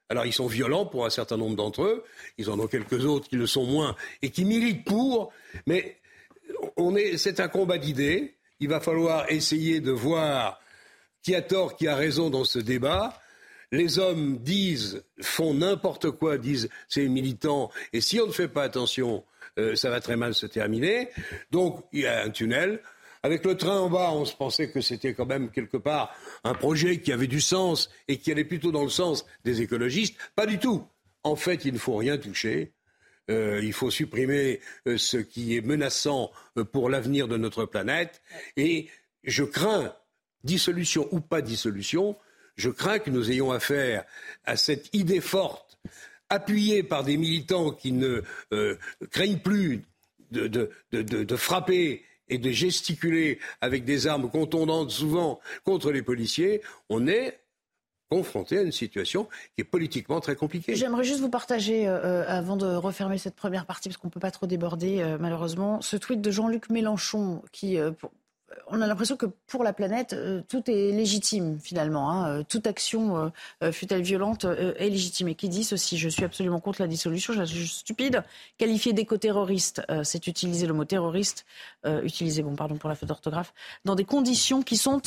[0.08, 2.04] Alors ils sont violents pour un certain nombre d'entre eux,
[2.38, 5.32] ils en ont quelques autres qui le sont moins et qui militent pour,
[5.66, 5.96] mais
[7.16, 8.34] c'est un combat d'idées.
[8.60, 10.60] Il va falloir essayer de voir
[11.22, 13.20] qui a tort, qui a raison dans ce débat.
[13.72, 18.62] Les hommes disent, font n'importe quoi, disent c'est militant, et si on ne fait pas
[18.62, 19.24] attention,
[19.58, 21.08] euh, ça va très mal se terminer.
[21.50, 22.80] Donc il y a un tunnel.
[23.22, 26.52] Avec le train en bas, on se pensait que c'était quand même quelque part un
[26.52, 30.14] projet qui avait du sens et qui allait plutôt dans le sens des écologistes.
[30.36, 30.86] Pas du tout.
[31.22, 32.73] En fait, il ne faut rien toucher.
[33.30, 38.20] Euh, il faut supprimer euh, ce qui est menaçant euh, pour l'avenir de notre planète.
[38.56, 38.88] Et
[39.22, 39.94] je crains,
[40.42, 42.16] dissolution ou pas dissolution,
[42.56, 44.04] je crains que nous ayons affaire
[44.44, 45.78] à cette idée forte,
[46.28, 48.22] appuyée par des militants qui ne
[49.10, 49.82] craignent plus
[50.30, 57.06] de, de, frapper et de gesticuler avec des armes contondantes souvent contre les policiers, on
[57.06, 57.38] est
[58.14, 60.76] confronté à une situation qui est politiquement très compliquée.
[60.76, 64.12] J'aimerais juste vous partager, euh, euh, avant de refermer cette première partie, parce qu'on ne
[64.12, 67.76] peut pas trop déborder euh, malheureusement, ce tweet de Jean-Luc Mélenchon qui...
[68.68, 70.14] on a l'impression que pour la planète,
[70.48, 72.12] tout est légitime finalement.
[72.12, 72.44] Hein.
[72.44, 73.32] Toute action,
[73.72, 75.28] fut-elle violente, est légitime.
[75.28, 78.22] Et qui dit ceci Je suis absolument contre la dissolution, je suis stupide.
[78.58, 81.46] Qualifier d'éco-terroriste, c'est utiliser le mot terroriste,
[81.84, 83.52] utiliser, bon, pardon pour la faute d'orthographe,
[83.84, 85.02] dans des conditions qui sont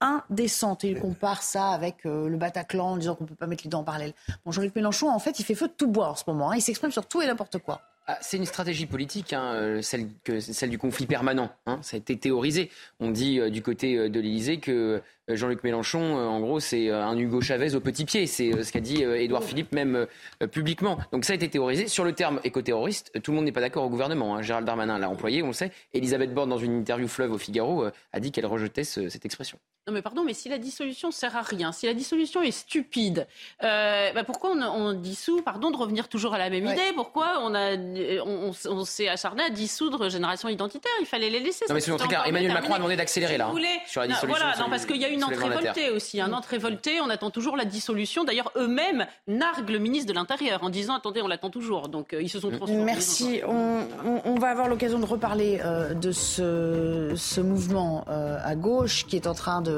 [0.00, 0.84] indécente.
[0.84, 3.64] Et il compare ça avec euh, le Bataclan en disant qu'on ne peut pas mettre
[3.64, 4.14] les dents en parallèle.
[4.44, 6.50] Bon, Jean-Luc Mélenchon, en fait, il fait feu de tout bois en ce moment.
[6.50, 6.56] Hein.
[6.56, 7.82] Il s'exprime sur tout et n'importe quoi.
[8.06, 11.50] Ah, c'est une stratégie politique, hein, euh, celle, que, celle du conflit permanent.
[11.66, 11.78] Hein.
[11.82, 12.70] Ça a été théorisé.
[13.00, 17.40] On dit euh, du côté de l'Élysée que Jean-Luc Mélenchon, en gros, c'est un Hugo
[17.40, 18.26] Chavez au petit pied.
[18.26, 20.06] C'est ce qu'a dit Édouard Philippe même
[20.50, 20.98] publiquement.
[21.12, 21.88] Donc ça a été théorisé.
[21.88, 24.40] Sur le terme éco-terroriste, tout le monde n'est pas d'accord au gouvernement.
[24.42, 25.72] Gérald Darmanin l'a employé, on le sait.
[25.92, 29.58] Elisabeth Borne, dans une interview fleuve au Figaro, a dit qu'elle rejetait cette expression.
[29.88, 33.26] Non mais pardon, mais si la dissolution sert à rien, si la dissolution est stupide,
[33.64, 37.54] euh, bah pourquoi on, dissout, pardon, de revenir toujours à la même idée Pourquoi on,
[37.54, 37.74] a,
[38.22, 40.92] on, s'est acharné à dissoudre Génération Identitaire?
[41.00, 41.64] Il fallait les laisser.
[41.70, 42.22] Non mais c'est très clair.
[42.26, 44.38] Emmanuel Macron a demandé d'accélérer là, hein, sur la dissolution.
[44.38, 46.20] Voilà, non, parce qu'il y a une entrée révoltée aussi.
[46.20, 48.24] Un entrée révoltée, on attend toujours la dissolution.
[48.24, 51.88] D'ailleurs, eux-mêmes narguent le ministre de l'Intérieur en disant attendez, on l'attend toujours.
[51.88, 52.84] Donc euh, ils se sont transformés.
[52.84, 53.40] Merci.
[53.46, 59.26] On, va avoir l'occasion de reparler euh, de ce, ce mouvement à gauche qui est
[59.26, 59.68] en train de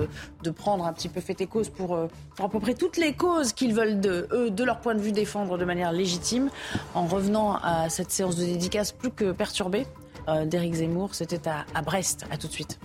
[0.43, 2.97] de, prendre un petit peu fait et cause pour, euh, pour, à peu près toutes
[2.97, 6.51] les causes qu'ils veulent, de, eux, de leur point de vue, défendre de manière légitime.
[6.95, 9.87] En revenant à cette séance de dédicace plus que perturbée
[10.29, 12.25] euh, d'Éric Zemmour, c'était à, à Brest.
[12.31, 12.79] À tout de suite.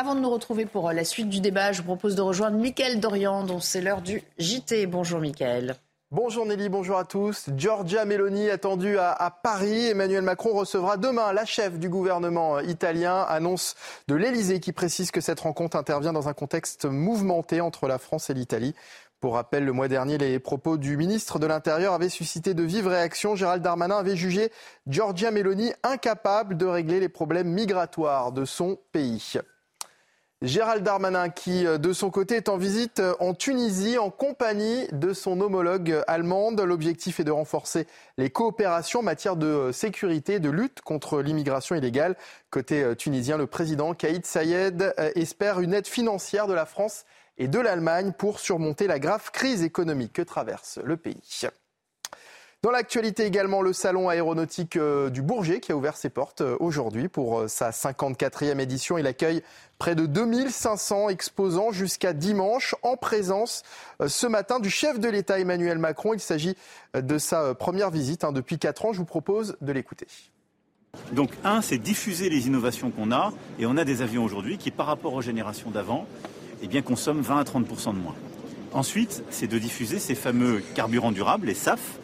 [0.00, 2.56] Avant de nous retrouver pour euh, la suite du débat, je vous propose de rejoindre
[2.56, 4.86] Mickaël Dorian, dont c'est l'heure du JT.
[4.86, 5.74] Bonjour Mickaël.
[6.12, 7.50] Bonjour Nelly, bonjour à tous.
[7.56, 9.86] Giorgia Meloni attendue à, Paris.
[9.86, 13.22] Emmanuel Macron recevra demain la chef du gouvernement italien.
[13.22, 13.74] Annonce
[14.06, 18.30] de l'Elysée qui précise que cette rencontre intervient dans un contexte mouvementé entre la France
[18.30, 18.76] et l'Italie.
[19.18, 22.86] Pour rappel, le mois dernier, les propos du ministre de l'Intérieur avaient suscité de vives
[22.86, 23.34] réactions.
[23.34, 24.52] Gérald Darmanin avait jugé
[24.86, 29.40] Giorgia Meloni incapable de régler les problèmes migratoires de son pays.
[30.40, 34.86] Gérald Darmanin qui, euh, de son côté, est en visite euh, en Tunisie en compagnie
[34.92, 36.60] de son homologue allemande.
[36.60, 41.22] L'objectif est de renforcer les coopérations en matière de euh, sécurité et de lutte contre
[41.22, 42.14] l'immigration illégale.
[42.50, 47.04] Côté tunisien, le président Kaïd Sayed espère une aide financière de la France
[47.36, 51.20] et de l'Allemagne pour surmonter la grave crise économique que traverse le pays.
[52.62, 56.56] Dans l'actualité également, le salon aéronautique euh, du Bourget qui a ouvert ses portes euh,
[56.58, 58.98] aujourd'hui pour euh, sa 54e édition.
[58.98, 59.44] Il accueille
[59.78, 63.62] près de 2500 exposants jusqu'à dimanche en présence
[64.04, 66.14] ce matin du chef de l'État Emmanuel Macron.
[66.14, 66.56] Il s'agit
[66.94, 68.92] de sa première visite hein, depuis 4 ans.
[68.92, 70.08] Je vous propose de l'écouter.
[71.12, 73.32] Donc un, c'est diffuser les innovations qu'on a.
[73.60, 76.08] Et on a des avions aujourd'hui qui, par rapport aux générations d'avant,
[76.60, 78.16] eh bien, consomment 20 à 30% de moins.
[78.72, 82.00] Ensuite, c'est de diffuser ces fameux carburants durables, les SAF,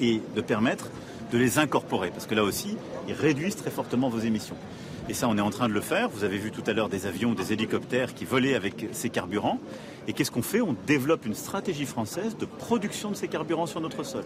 [0.00, 0.90] et de permettre
[1.32, 2.10] de les incorporer.
[2.10, 2.76] Parce que là aussi,
[3.08, 4.56] ils réduisent très fortement vos émissions.
[5.08, 6.08] Et ça, on est en train de le faire.
[6.08, 9.58] Vous avez vu tout à l'heure des avions, des hélicoptères qui volaient avec ces carburants.
[10.06, 10.60] Et qu'est-ce qu'on fait?
[10.60, 14.24] On développe une stratégie française de production de ces carburants sur notre sol.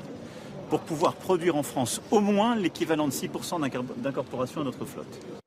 [0.71, 3.61] Pour pouvoir produire en France au moins l'équivalent de 6%
[3.97, 5.44] d'incorporation à notre flotte.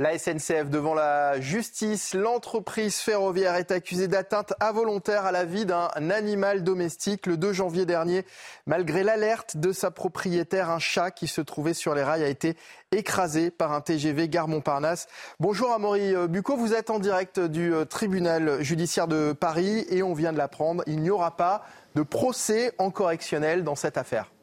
[0.00, 5.88] La SNCF devant la justice, l'entreprise ferroviaire est accusée d'atteinte involontaire à la vie d'un
[6.10, 7.28] animal domestique.
[7.28, 8.24] Le 2 janvier dernier,
[8.66, 12.56] malgré l'alerte de sa propriétaire, un chat qui se trouvait sur les rails a été
[12.90, 15.06] écrasé par un TGV gare Montparnasse.
[15.38, 20.12] Bonjour Amaury Bucco, vous êtes en direct du euh, tribunal judiciaire de Paris et on
[20.12, 24.33] vient de l'apprendre, il n'y aura pas de procès en correctionnel dans cette affaire.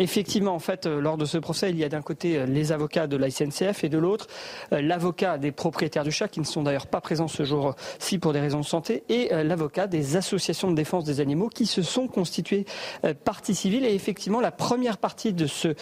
[0.00, 2.72] Effectivement, en fait, euh, lors de ce procès, il y a d'un côté euh, les
[2.72, 4.28] avocats de la SNCF et de l'autre
[4.72, 8.32] euh, l'avocat des propriétaires du chat, qui ne sont d'ailleurs pas présents ce jour-ci pour
[8.32, 12.08] des raisons de santé, et l'avocat des associations de défense des animaux qui se sont
[12.08, 12.64] constituées
[13.24, 13.84] partie civile.
[13.84, 15.74] Et effectivement, la première partie de ce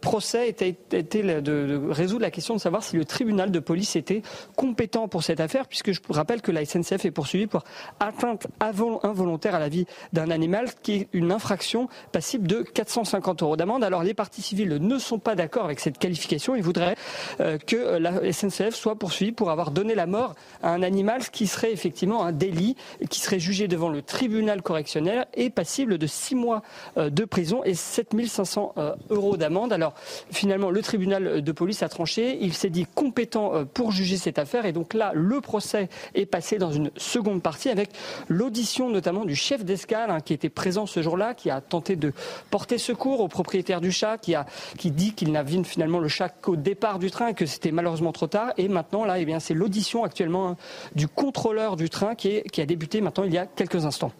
[0.00, 4.22] procès était, de, résoudre la question de savoir si le tribunal de police était
[4.54, 7.64] compétent pour cette affaire, puisque je rappelle que la SNCF est poursuivie pour
[8.00, 13.56] atteinte involontaire à la vie d'un animal, qui est une infraction passible de 450 euros
[13.62, 16.54] alors les partis civils ne sont pas d'accord avec cette qualification.
[16.54, 16.96] Ils voudraient
[17.40, 21.30] euh, que la SNCF soit poursuivie pour avoir donné la mort à un animal, ce
[21.30, 22.76] qui serait effectivement un délit,
[23.08, 26.62] qui serait jugé devant le tribunal correctionnel et passible de six mois
[26.96, 29.72] euh, de prison et 7500 euh, euros d'amende.
[29.72, 29.94] Alors
[30.30, 32.38] finalement, le tribunal de police a tranché.
[32.40, 36.58] Il s'est dit compétent pour juger cette affaire et donc là, le procès est passé
[36.58, 37.90] dans une seconde partie avec
[38.28, 42.12] l'audition notamment du chef d'escale hein, qui était présent ce jour-là, qui a tenté de
[42.50, 44.46] porter secours au propriétaire propriétaire du chat qui, a,
[44.78, 48.26] qui dit qu'il n'a finalement le chat qu'au départ du train que c'était malheureusement trop
[48.26, 48.54] tard.
[48.56, 50.56] Et maintenant, là, eh bien, c'est l'audition actuellement hein,
[50.94, 54.10] du contrôleur du train qui, est, qui a débuté maintenant il y a quelques instants.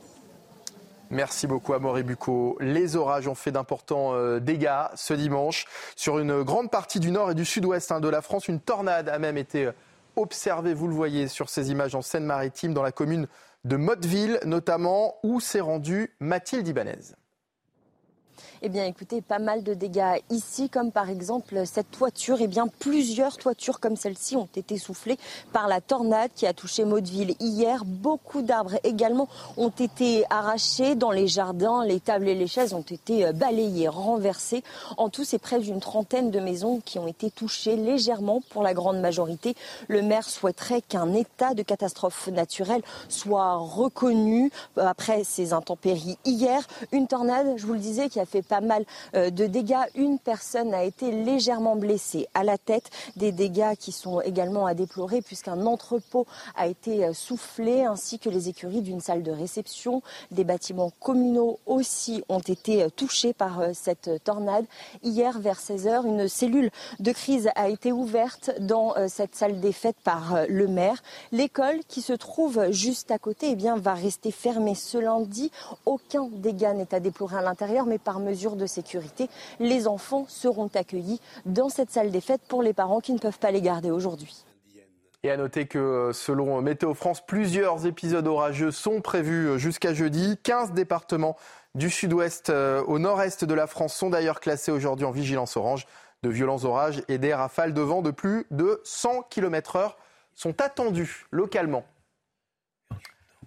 [1.08, 2.58] Merci beaucoup à Bucco.
[2.60, 5.64] Les orages ont fait d'importants euh, dégâts ce dimanche
[5.96, 8.48] sur une grande partie du nord et du sud-ouest hein, de la France.
[8.48, 9.72] Une tornade a même été euh,
[10.16, 13.28] observée, vous le voyez sur ces images en Seine-Maritime, dans la commune
[13.64, 17.14] de Motteville notamment, où s'est rendue Mathilde Ibanez.
[18.62, 22.38] Eh bien, écoutez, pas mal de dégâts ici, comme par exemple cette toiture.
[22.40, 25.18] Eh bien, plusieurs toitures comme celle-ci ont été soufflées
[25.52, 27.84] par la tornade qui a touché Maudeville hier.
[27.84, 31.84] Beaucoup d'arbres également ont été arrachés dans les jardins.
[31.84, 34.62] Les tables et les chaises ont été balayées, renversées.
[34.96, 38.74] En tout, c'est près d'une trentaine de maisons qui ont été touchées légèrement pour la
[38.74, 39.54] grande majorité.
[39.88, 46.66] Le maire souhaiterait qu'un état de catastrophe naturelle soit reconnu après ces intempéries hier.
[46.92, 49.84] Une tornade, je vous le disais, qui a fait pas mal euh, de dégâts.
[49.94, 52.90] Une personne a été légèrement blessée à la tête.
[53.16, 58.28] Des dégâts qui sont également à déplorer puisqu'un entrepôt a été euh, soufflé ainsi que
[58.28, 60.02] les écuries d'une salle de réception.
[60.30, 64.64] Des bâtiments communaux aussi ont été euh, touchés par cette tornade.
[65.02, 70.00] Hier, vers 16h, une cellule de crise a été ouverte dans cette salle des fêtes
[70.04, 71.02] par le maire.
[71.32, 75.50] L'école qui se trouve juste à côté eh bien, va rester fermée ce lundi.
[75.86, 79.28] Aucun dégât n'est à déplorer à l'intérieur, mais par mesure de sécurité,
[79.60, 83.38] les enfants seront accueillis dans cette salle des fêtes pour les parents qui ne peuvent
[83.38, 84.44] pas les garder aujourd'hui.
[85.24, 90.36] Et à noter que selon Météo France, plusieurs épisodes orageux sont prévus jusqu'à jeudi.
[90.42, 91.36] 15 départements
[91.74, 95.86] du sud-ouest euh, au nord-est de la France sont d'ailleurs classés aujourd'hui en vigilance orange.
[96.22, 99.92] De violents orages et des rafales de vent de plus de 100 km/h
[100.34, 101.84] sont attendus localement.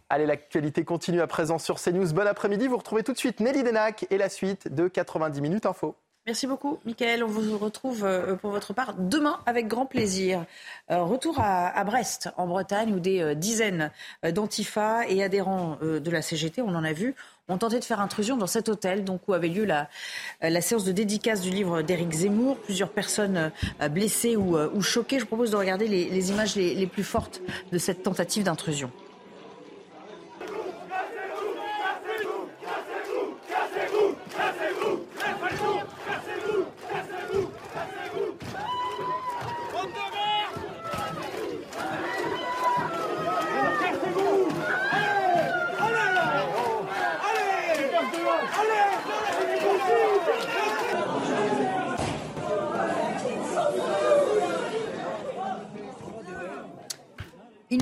[0.09, 2.13] Allez, l'actualité continue à présent sur CNews.
[2.13, 2.67] Bon après-midi.
[2.67, 5.95] Vous retrouvez tout de suite Nelly Denac et la suite de 90 minutes info.
[6.27, 7.23] Merci beaucoup, Michael.
[7.23, 10.45] On vous retrouve euh, pour votre part demain avec grand plaisir.
[10.89, 13.91] Euh, retour à, Brest, en Bretagne, où des euh, dizaines
[14.23, 17.13] d'antifa et adhérents de la CGT, on en a vu,
[17.47, 19.87] ont tenté de faire intrusion dans cet hôtel donc, où avait lieu la,
[20.41, 22.57] la séance de dédicace du livre d'Éric Zemmour.
[22.57, 23.51] Plusieurs personnes
[23.91, 25.17] blessées ou, choquées.
[25.17, 27.41] Je vous propose de regarder les, images les plus fortes
[27.71, 28.91] de cette tentative d'intrusion.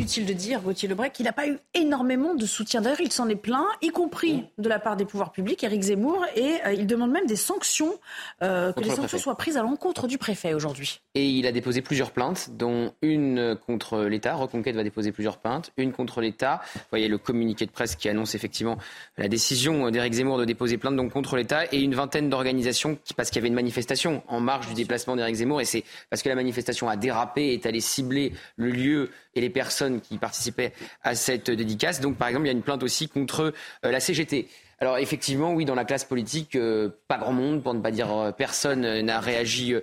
[0.03, 2.81] Inutile de dire, Gauthier Lebret, qu'il n'a pas eu énormément de soutien.
[2.81, 6.25] D'ailleurs, il s'en est plaint, y compris de la part des pouvoirs publics, Éric Zemmour,
[6.35, 7.93] et euh, il demande même des sanctions,
[8.41, 10.99] euh, que les sanctions soient prises à l'encontre du préfet aujourd'hui.
[11.15, 14.35] Et il a déposé plusieurs plaintes, dont une contre l'État.
[14.35, 16.59] Reconquête va déposer plusieurs plaintes, une contre l'État.
[16.75, 18.77] Vous voyez le communiqué de presse qui annonce effectivement
[19.17, 23.29] la décision d'Éric Zemmour de déposer plainte donc contre l'État et une vingtaine d'organisations parce
[23.29, 26.27] qu'il y avait une manifestation en marge du déplacement d'Éric Zemmour et c'est parce que
[26.27, 30.73] la manifestation a dérapé et est allée cibler le lieu et les personnes qui participaient
[31.01, 31.99] à cette dédicace.
[31.99, 33.53] Donc, par exemple, il y a une plainte aussi contre
[33.85, 34.47] euh, la CGT.
[34.79, 38.11] Alors, effectivement, oui, dans la classe politique, euh, pas grand monde, pour ne pas dire
[38.11, 39.75] euh, personne, n'a réagi.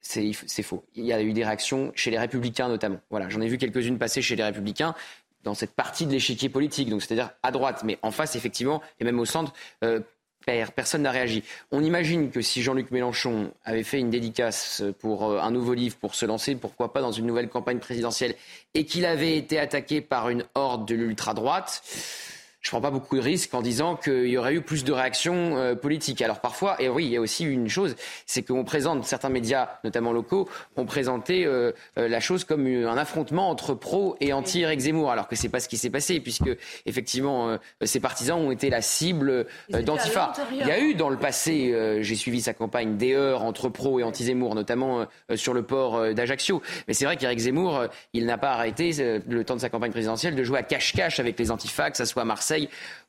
[0.00, 0.84] c'est faux.
[0.94, 3.00] Il y a eu des réactions chez les Républicains notamment.
[3.10, 4.94] Voilà, j'en ai vu quelques-unes passer chez les Républicains
[5.42, 9.04] dans cette partie de l'échiquier politique, donc c'est-à-dire à droite, mais en face, effectivement, et
[9.04, 9.52] même au centre,
[10.44, 11.42] Personne n'a réagi.
[11.72, 15.96] On imagine que si Jean-Luc Mélenchon avait fait une dédicace pour euh, un nouveau livre
[15.96, 18.34] pour se lancer, pourquoi pas dans une nouvelle campagne présidentielle,
[18.74, 21.82] et qu'il avait été attaqué par une horde de l'ultra-droite,
[22.64, 25.58] je prends pas beaucoup de risques en disant qu'il y aurait eu plus de réactions
[25.58, 26.22] euh, politiques.
[26.22, 29.68] Alors parfois, et oui, il y a aussi une chose, c'est qu'on présente, certains médias,
[29.84, 34.80] notamment locaux, ont présenté euh, euh, la chose comme un affrontement entre pro et anti-Éric
[34.80, 36.48] Zemmour, alors que c'est pas ce qui s'est passé, puisque
[36.86, 40.32] effectivement, ces partisans ont été la cible d'Antifa.
[40.52, 44.00] Il y a eu dans le passé, j'ai suivi sa campagne, des heures entre pro
[44.00, 46.62] et anti-Zemmour, notamment sur le port d'Ajaccio.
[46.88, 48.92] Mais c'est vrai qu'Éric Zemmour, il n'a pas arrêté,
[49.28, 52.04] le temps de sa campagne présidentielle, de jouer à cache-cache avec les antifas, que ce
[52.04, 52.53] soit à Marseille,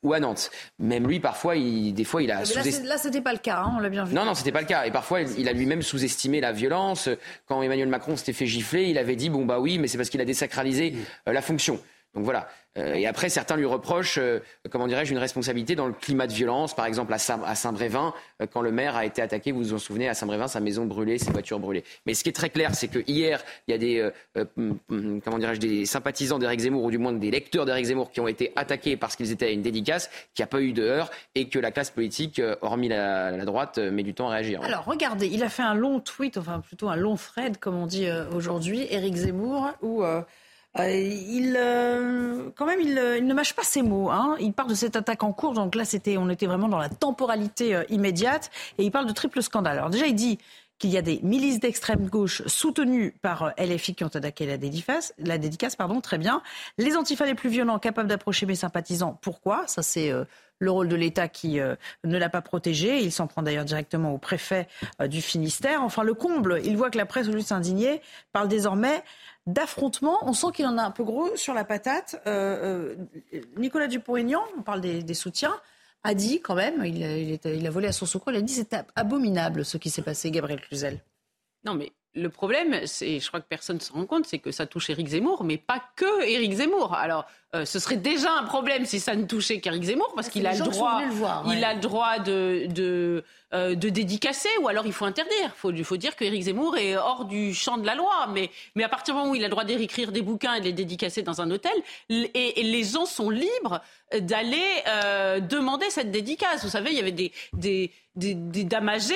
[0.03, 0.51] ou à Nantes.
[0.79, 2.87] Même lui, parfois, il, des fois, il a sous-estimé.
[2.87, 4.13] Là, c'était pas le cas, hein, on l'a bien vu.
[4.13, 4.85] Non, non, c'était pas le cas.
[4.85, 7.09] Et parfois, il a lui-même sous-estimé la violence.
[7.47, 10.09] Quand Emmanuel Macron s'était fait gifler, il avait dit bon bah oui, mais c'est parce
[10.09, 10.95] qu'il a désacralisé
[11.27, 11.79] euh, la fonction.
[12.13, 12.47] Donc voilà.
[12.77, 16.33] Euh, et après, certains lui reprochent, euh, comment dirais-je, une responsabilité dans le climat de
[16.33, 16.75] violence.
[16.75, 17.17] Par exemple, à
[17.55, 20.59] Saint-Brévin, euh, quand le maire a été attaqué, vous vous en souvenez, à Saint-Brévin, sa
[20.59, 21.83] maison brûlée, ses voitures brûlées.
[22.05, 24.09] Mais ce qui est très clair, c'est que hier, il y a des,
[25.23, 28.27] comment dirais-je, des sympathisants d'Éric Zemmour, ou du moins des lecteurs d'Éric Zemmour, qui ont
[28.27, 31.11] été attaqués parce qu'ils étaient à une dédicace, qu'il n'y a pas eu de heurts,
[31.35, 34.61] et que la classe politique, hormis la, droite, met du temps à réagir.
[34.63, 37.87] Alors, regardez, il a fait un long tweet, enfin plutôt un long thread, comme on
[37.87, 40.21] dit aujourd'hui, Éric Zemmour, où euh,
[40.83, 44.09] il, euh, quand même, euh, il, ne mâche pas ses mots.
[44.09, 44.35] Hein.
[44.39, 45.53] Il parle de cette attaque en cours.
[45.53, 48.51] Donc là, c'était, on était vraiment dans la temporalité immédiate.
[48.77, 49.77] Et il parle de triple scandale.
[49.77, 50.37] Alors déjà, il dit
[50.77, 55.13] qu'il y a des milices d'extrême gauche soutenues par LFI qui ont attaqué la dédicace,
[55.17, 56.41] la dédicace pardon, très bien.
[56.77, 59.17] Les antifas les plus violents capables d'approcher mes sympathisants.
[59.21, 59.65] Pourquoi?
[59.67, 60.11] Ça, c'est
[60.59, 61.61] le rôle de l'État qui
[62.03, 62.99] ne l'a pas protégé.
[62.99, 64.67] Il s'en prend d'ailleurs directement au préfet
[65.07, 65.81] du Finistère.
[65.81, 68.01] Enfin, le comble, il voit que la presse, au lieu de s'indigner,
[68.33, 69.01] parle désormais
[69.45, 70.17] d'affrontement.
[70.23, 72.21] On sent qu'il en a un peu gros sur la patate.
[72.27, 72.95] Euh,
[73.33, 75.55] euh, Nicolas Dupont-Aignan, on parle des, soutiens,
[76.03, 78.53] a dit quand même, il a, il, a, volé à son secours, il a dit
[78.53, 80.99] c'est abominable ce qui s'est passé, Gabriel Cluzel.
[81.63, 84.51] Non mais le problème, c'est, je crois que personne ne se rend compte, c'est que
[84.51, 86.95] ça touche Éric Zemmour, mais pas que Éric Zemmour.
[86.95, 90.47] Alors, euh, ce serait déjà un problème si ça ne touchait qu'Éric Zemmour, parce qu'il
[90.47, 91.01] a le droit,
[91.51, 93.23] il a le droit de, de,
[93.55, 95.33] euh, de, dédicacer, ou alors il faut interdire.
[95.45, 98.27] Il faut, faut dire qu'Éric Zemmour est hors du champ de la loi.
[98.33, 98.49] Mais,
[98.83, 100.73] à partir du moment où il a le droit d'écrire des bouquins et de les
[100.73, 101.73] dédicacer dans un hôtel,
[102.09, 103.81] et, les gens sont libres
[104.19, 106.63] d'aller euh, demander cette dédicace.
[106.63, 107.91] Vous savez, il y avait des, des,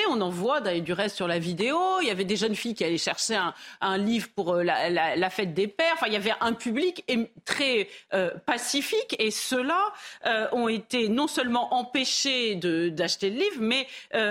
[0.09, 1.77] on en voit du reste sur la vidéo.
[2.01, 3.39] Il y avait des jeunes filles qui allaient chercher
[3.81, 5.93] un, livre pour la, la, fête des pères.
[5.93, 7.05] Enfin, il y avait un public
[7.45, 9.93] très euh, pacifiques et ceux-là
[10.25, 14.28] euh, ont été non seulement empêchés d'acheter le livre, mais euh,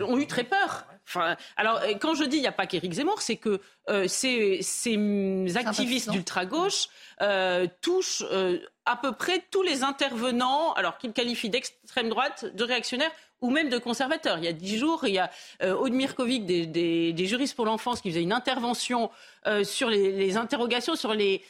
[0.00, 0.86] ont eu très peur.
[1.06, 4.60] Enfin, alors, quand je dis il n'y a pas qu'Éric Zemmour, c'est que euh, ces,
[5.56, 6.88] activistes d'ultra-gauche
[7.22, 12.64] euh, touchent euh, à peu près tous les intervenants, alors qu'ils qualifient d'extrême droite, de
[12.64, 14.38] réactionnaires ou même de conservateurs.
[14.38, 15.30] Il y a dix jours, il y a
[15.62, 19.10] euh, Aude Mirkovic des, juristes pour l'enfance qui faisait une intervention
[19.46, 21.42] euh, sur les, interrogations, sur les,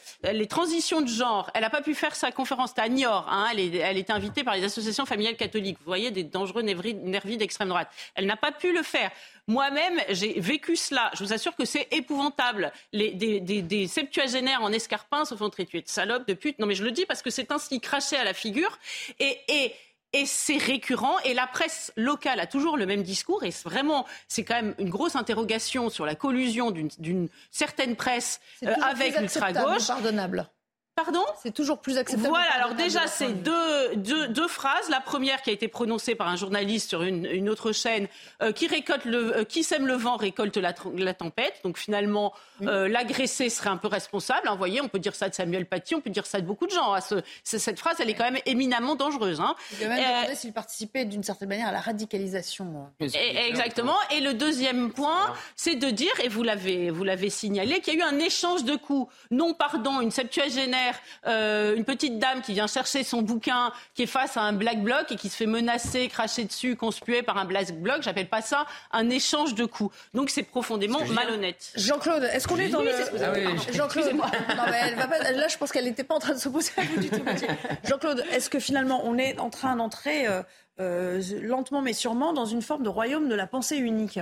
[0.49, 1.49] transitions de genre.
[1.53, 3.27] Elle n'a pas pu faire sa conférence, à Niort.
[3.29, 3.47] Hein.
[3.51, 5.77] elle, est, était invitée par les associations familiales catholiques.
[5.79, 7.89] Vous voyez, des dangereux nervis d'extrême droite.
[8.15, 9.11] Elle n'a pas pu le faire.
[9.47, 11.09] Moi-même, j'ai vécu cela.
[11.13, 12.73] Je vous assure que c'est épouvantable.
[12.91, 16.59] Les, des, septuagénaires en escarpins se font traiter de salopes, de putes.
[16.59, 18.77] Non, mais je le dis parce que c'est ainsi craché à la figure.
[19.19, 19.73] Et, et
[20.13, 21.17] et c'est récurrent.
[21.25, 23.43] Et la presse locale a toujours le même discours.
[23.43, 28.73] Et vraiment, c'est quand même une grosse interrogation sur la collusion d'une certaine presse euh,
[28.81, 29.87] avec l'ultra-gauche.
[29.87, 30.49] Pardonnable.
[30.97, 32.27] Pardon C'est toujours plus acceptable.
[32.27, 34.89] Voilà, alors déjà, c'est deux, deux, deux, phrases.
[34.89, 38.07] La première qui a été prononcée par un journaliste sur une, une autre chaîne,
[38.41, 41.59] euh, qui, récolte le, euh, qui sème le vent récolte la, la tempête.
[41.63, 42.33] Donc finalement,
[42.63, 44.47] euh, l'agressé serait un peu responsable.
[44.47, 46.47] Hein, vous voyez, on peut dire ça de Samuel Paty, on peut dire ça de
[46.47, 46.95] beaucoup de gens.
[46.95, 47.01] Hein.
[47.01, 49.39] Ce, cette phrase, elle est quand même éminemment dangereuse.
[49.39, 49.53] Hein.
[49.79, 52.87] Il même s'il participait d'une certaine manière à la radicalisation.
[52.99, 53.97] exactement.
[54.15, 58.01] Et le deuxième point, c'est de dire, et vous l'avez, vous l'avez signalé, qu'il y
[58.01, 59.13] a eu un échange de coups.
[59.29, 60.86] Non, pardon, une septuagénaire
[61.25, 64.83] euh, une petite dame qui vient chercher son bouquin, qui est face à un black
[64.83, 68.01] bloc et qui se fait menacer, cracher dessus, conspuer par un black bloc.
[68.01, 69.95] J'appelle pas ça un échange de coups.
[70.13, 71.71] Donc c'est profondément malhonnête.
[71.75, 74.15] Jean-Claude, est-ce qu'on est dans le ah Jean-Claude,
[75.35, 77.23] là je pense qu'elle n'était pas en train de s'opposer à vous du tout.
[77.83, 80.41] Jean-Claude, est-ce que finalement on est en train d'entrer euh,
[80.79, 84.19] euh, lentement mais sûrement dans une forme de royaume de la pensée unique?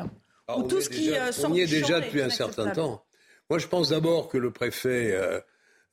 [0.55, 1.11] Où tout ce qui
[1.43, 3.03] on y est déjà depuis un certain temps.
[3.49, 5.11] Moi, je pense d'abord que le préfet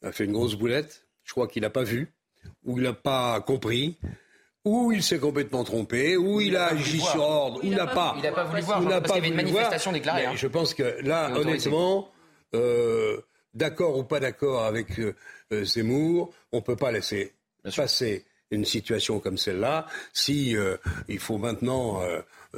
[0.03, 1.07] a fait une grosse boulette.
[1.25, 2.13] Je crois qu'il n'a pas vu,
[2.65, 3.99] ou il n'a pas compris,
[4.65, 8.15] ou il s'est complètement trompé, ou il, a agi sur ordre, ou il n'a pas.
[8.17, 10.27] Il n'a pas voulu voir, il parce qu'il y avait une manifestation déclarée.
[10.27, 10.33] Hein.
[10.37, 12.11] Je pense que là, honnêtement,
[12.55, 13.21] euh,
[13.55, 15.15] d'accord ou pas d'accord avec euh,
[15.53, 17.33] euh, Zemmour, on ne peut pas laisser
[17.77, 19.87] passer une situation comme celle-là.
[20.13, 20.55] Si
[21.09, 22.03] il faut maintenant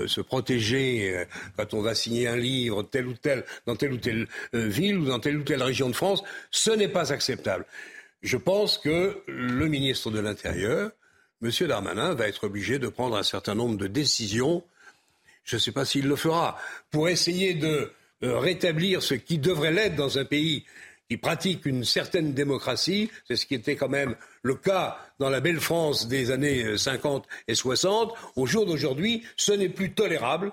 [0.07, 1.25] se protéger
[1.57, 5.07] quand on va signer un livre tel ou tel dans telle ou telle ville ou
[5.07, 7.65] dans telle ou telle région de France, ce n'est pas acceptable.
[8.23, 10.91] Je pense que le ministre de l'Intérieur,
[11.43, 11.51] M.
[11.69, 14.65] Darmanin, va être obligé de prendre un certain nombre de décisions.
[15.45, 16.59] Je ne sais pas s'il le fera
[16.91, 17.93] pour essayer de
[18.23, 20.65] rétablir ce qui devrait l'être dans un pays
[21.09, 25.41] qui pratique une certaine démocratie, c'est ce qui était quand même le cas dans la
[25.41, 30.53] belle France des années 50 et 60, au jour d'aujourd'hui, ce n'est plus tolérable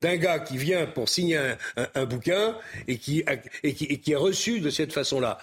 [0.00, 1.54] d'un gars qui vient pour signer
[1.94, 2.56] un, bouquin
[2.88, 3.22] et qui,
[3.62, 5.38] et qui est reçu de cette façon-là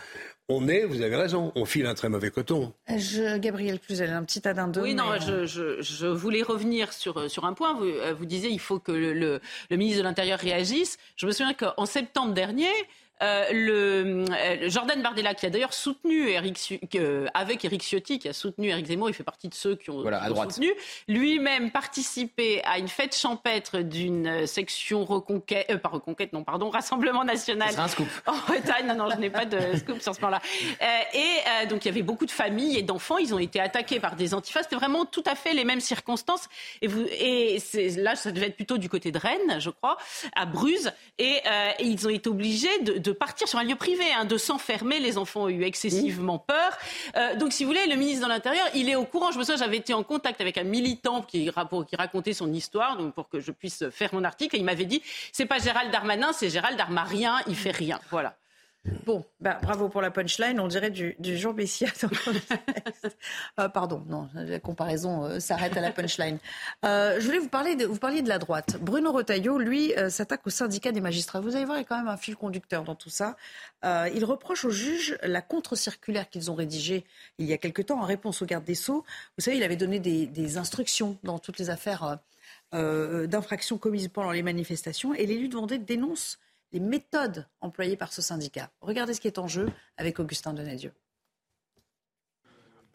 [0.49, 2.73] on est, vous avez raison, on file un très mauvais coton.
[2.89, 4.83] Je, Gabriel Cluzel, un petit addendum.
[4.83, 7.75] Oui, non, je, je, voulais revenir sur, sur un point.
[7.75, 9.39] Vous, euh, vous disiez il faut que le,
[9.69, 10.97] le ministre de l'Intérieur réagisse.
[11.15, 12.71] Je me souviens qu'en septembre dernier,
[13.21, 16.79] euh, le, euh, Jordan Bardella, qui a d'ailleurs soutenu Eric,
[17.33, 20.03] avec Eric Ciotti, qui a soutenu Eric Zemmour, il fait partie de ceux qui ont,
[20.03, 20.71] soutenu,
[21.07, 27.23] lui-même participé à une fête champêtre d'une section reconquête, euh, pas reconquête, non, pardon, Rassemblement
[27.23, 27.69] National.
[27.71, 28.07] C'est un scoop.
[28.25, 30.41] En Bretagne, non, non, je n'ai pas de scoop sur ce plan-là.
[31.13, 34.15] et donc, il y avait beaucoup de familles et d'enfants, ils ont été attaqués par
[34.15, 34.63] des antifas.
[34.63, 36.47] C'était vraiment tout à fait les mêmes circonstances.
[36.81, 37.59] Et, vous, et
[37.97, 39.97] là, ça devait être plutôt du côté de Rennes, je crois,
[40.35, 40.91] à Bruges.
[41.17, 41.41] Et,
[41.79, 44.99] ils ont été obligés de de partir sur un lieu privé, hein, de s'enfermer.
[44.99, 46.77] Les enfants ont eu excessivement peur.
[47.15, 49.31] Euh, donc, si vous voulez, le ministre de l'Intérieur, il est au courant.
[49.31, 52.97] Je me souviens, j'avais été en contact avec un militant qui, qui racontait son histoire,
[52.97, 54.55] donc pour que je puisse faire mon article.
[54.55, 55.01] Et il m'avait dit,
[55.31, 57.41] c'est pas Gérald Darmanin, c'est Gérald Darmarien.
[57.47, 57.99] Il fait rien.
[58.09, 58.35] Voilà.
[59.05, 61.53] Bon, bah, bravo pour la punchline, on dirait du, du Jean
[63.59, 66.37] euh, pardon, non, la comparaison euh, s'arrête à la punchline.
[66.85, 68.77] Euh, je voulais vous parler de, vous parliez de la droite.
[68.79, 71.41] Bruno Retailleau, lui, s'attaque au syndicat des magistrats.
[71.41, 73.35] Vous allez voir, il y a quand même un fil conducteur dans tout ça.
[73.83, 77.05] il reproche aux juges la contre-circulaire qu'ils ont rédigée
[77.37, 79.03] il y a quelque temps en réponse au garde des Sceaux.
[79.37, 82.19] Vous savez, il avait donné des, des instructions dans toutes les affaires
[82.71, 86.39] d'infractions commises pendant les manifestations et l'élu de Vendée dénonce
[86.71, 88.69] les méthodes employées par ce syndicat.
[88.81, 90.93] Regardez ce qui est en jeu avec Augustin Donadieu.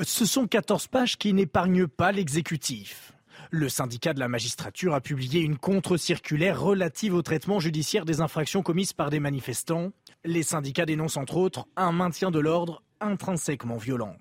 [0.02, 3.12] Ce sont 14 pages qui n'épargnent pas l'exécutif.
[3.50, 8.62] Le syndicat de la magistrature a publié une contre-circulaire relative au traitement judiciaire des infractions
[8.62, 9.92] commises par des manifestants.
[10.24, 14.16] Les syndicats dénoncent entre autres un maintien de l'ordre intrinsèquement violent.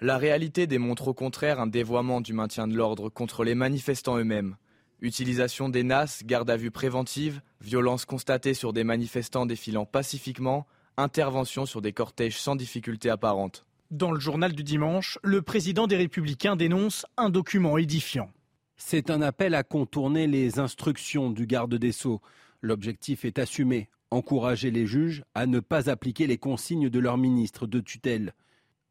[0.00, 4.56] La réalité démontre au contraire un dévoiement du maintien de l'ordre contre les manifestants eux-mêmes.
[5.00, 11.66] Utilisation des NAS, garde à vue préventive, violence constatée sur des manifestants défilant pacifiquement, intervention
[11.66, 13.64] sur des cortèges sans difficulté apparente.
[13.90, 18.30] Dans le journal du dimanche, le président des Républicains dénonce un document édifiant.
[18.76, 22.20] C'est un appel à contourner les instructions du garde des Sceaux.
[22.60, 27.66] L'objectif est assumé encourager les juges à ne pas appliquer les consignes de leur ministre
[27.66, 28.34] de tutelle.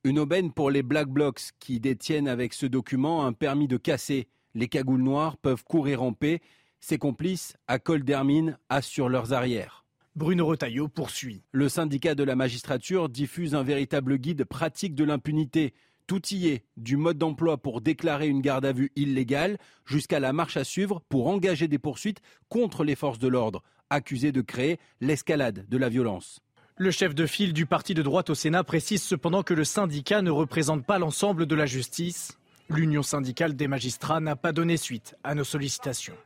[0.04, 4.28] Une aubaine pour les Black Blocs qui détiennent avec ce document un permis de casser.
[4.56, 6.42] Les cagoules noires peuvent courir en paix.
[6.80, 9.86] Ses complices, à col d'Hermine, assurent leurs arrières.
[10.16, 11.44] Bruno Retailleau poursuit.
[11.52, 15.74] Le syndicat de la magistrature diffuse un véritable guide pratique de l'impunité.
[16.08, 20.34] Tout y est, du mode d'emploi pour déclarer une garde à vue illégale jusqu'à la
[20.34, 24.80] marche à suivre pour engager des poursuites contre les forces de l'ordre, accusées de créer
[25.02, 26.40] l'escalade de la violence.
[26.78, 30.22] Le chef de file du parti de droite au Sénat précise cependant que le syndicat
[30.22, 32.37] ne représente pas l'ensemble de la justice.
[32.70, 36.18] L'Union syndicale des magistrats n'a pas donné suite à nos sollicitations.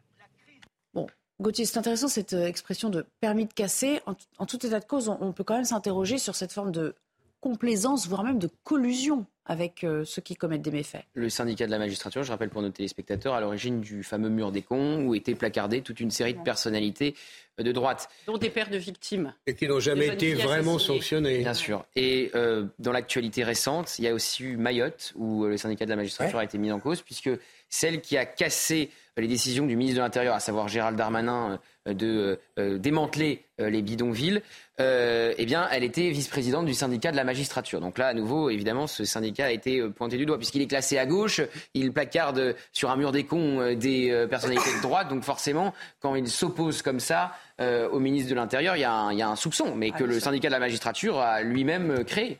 [0.93, 1.07] Bon,
[1.39, 4.01] Gauthier, c'est intéressant cette euh, expression de permis de casser.
[4.37, 6.95] En, tout état de cause, on peut quand même s'interroger sur cette forme de
[7.41, 11.03] complaisance, voire même de collusion avec euh, ceux qui commettent des méfaits.
[11.13, 14.51] Le syndicat de la magistrature, je rappelle pour nos téléspectateurs, à l'origine du fameux mur
[14.51, 17.15] des cons où étaient placardées toute une série de personnalités
[17.59, 18.07] euh, de droite.
[18.27, 19.33] Dont des pères de victimes.
[19.47, 21.39] Et qui n'ont jamais été vraiment sanctionnés.
[21.39, 21.83] Bien sûr.
[21.95, 25.89] Et euh, dans l'actualité récente, il y a aussi eu Mayotte, où le syndicat de
[25.89, 27.31] la magistrature a été mis en cause, puisque
[27.67, 31.57] celle qui a cassé les décisions du ministre de l'Intérieur, à savoir Gérald Darmanin, euh,
[31.85, 34.41] de euh, démanteler euh, les bidonvilles,
[34.83, 37.79] eh bien, elle était vice-présidente du syndicat de la magistrature.
[37.81, 40.97] Donc là, à nouveau, évidemment, ce syndicat a été pointé du doigt, puisqu'il est classé
[40.97, 41.39] à gauche,
[41.75, 45.07] il placarde sur un mur des cons des personnalités de droite.
[45.09, 49.35] Donc forcément, quand il s'oppose comme ça au ministre de l'Intérieur, il y, a un
[49.35, 52.39] soupçon, mais ah, que le syndicat de la magistrature a lui-même créé.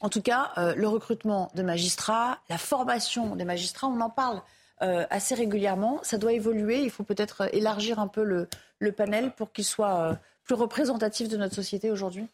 [0.00, 4.40] En tout cas, le recrutement de magistrats, la formation des magistrats, on en parle
[4.82, 6.00] euh, assez régulièrement.
[6.02, 6.82] Ça doit évoluer.
[6.82, 8.48] Il faut peut-être élargir un peu le,
[8.92, 10.14] panel pour qu'il soit euh,
[10.44, 12.26] plus représentatif de notre société aujourd'hui.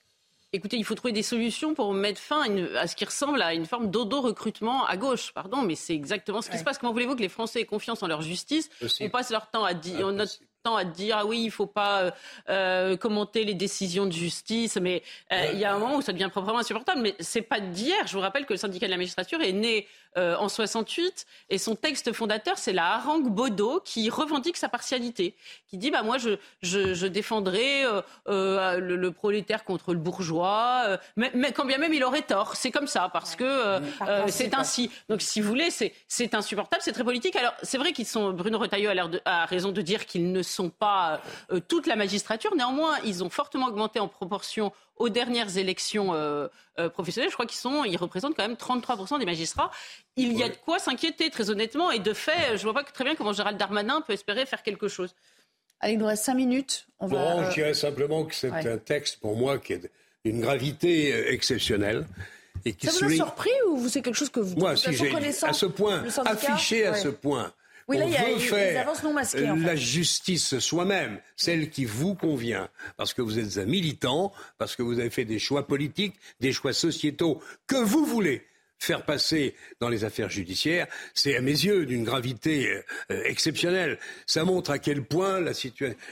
[0.53, 2.45] Écoutez, il faut trouver des solutions pour mettre fin
[2.77, 5.33] à, ce qui ressemble à une forme d'odo-recrutement à gauche.
[5.35, 6.79] Pardon, mais c'est exactement ce qui se passe.
[6.79, 8.71] Comment voulez-vous que les Français aient confiance en leur justice?
[9.01, 10.07] On passe leur temps à dire,
[10.75, 12.11] ah, à dire ah oui, il faut pas euh,
[12.49, 15.03] euh, commenter les décisions de justice, mais
[15.33, 17.01] euh, il y a un moment où ça devient proprement insupportable.
[17.01, 18.07] Mais c'est pas d'hier.
[18.07, 19.87] Je vous rappelle que le syndicat de la magistrature est né
[20.19, 25.35] en 68 et son texte fondateur c'est la harangue Baudot qui revendique sa partialité,
[25.69, 27.85] qui dit bah moi je je, défendrai
[28.27, 32.57] le, prolétaire contre le bourgeois, mais, mais, quand bien même il aurait tort.
[32.57, 33.79] C'est comme ça parce que
[34.29, 34.91] c'est ainsi.
[35.11, 37.37] Donc si vous voulez, c'est insupportable, c'est très politique.
[37.37, 38.93] Alors c'est vrai qu'ils sont Bruno Retailleau
[39.27, 42.55] a, a raison de dire qu'ils ne sont pas euh, toute la magistrature.
[42.55, 46.49] Néanmoins, ils ont fortement augmenté en proportion aux dernières élections euh,
[46.79, 47.31] euh, professionnelles.
[47.31, 49.71] Je crois qu'ils sont, ils représentent quand même 33% des magistrats.
[50.17, 51.91] Il y a de quoi s'inquiéter, très honnêtement.
[51.91, 54.63] Et de fait, je ne vois pas très bien comment Gérald Darmanin peut espérer faire
[54.63, 55.15] quelque chose.
[55.81, 56.87] Allez, il nous reste 5 minutes.
[56.99, 59.91] On va, je dirais simplement que c'est un texte, pour moi, qui est
[60.25, 62.07] d'une gravité exceptionnelle.
[62.65, 64.57] Et qui ça vous a surpris ou c'est quelque chose que vous...
[64.57, 67.53] Moi, si j'ai à ce point, affiché à ce point
[67.89, 72.69] oui, là, il y a, faire non masquées, la justice soi-même, celle qui vous convient,
[72.97, 76.53] parce que vous êtes un militant, parce que vous avez fait des choix politiques, des
[76.53, 78.45] choix sociétaux que vous voulez
[78.79, 83.99] faire passer dans les affaires judiciaires, c'est à mes yeux d'une gravité euh, exceptionnelle.
[84.27, 85.53] Ça montre à quel point la,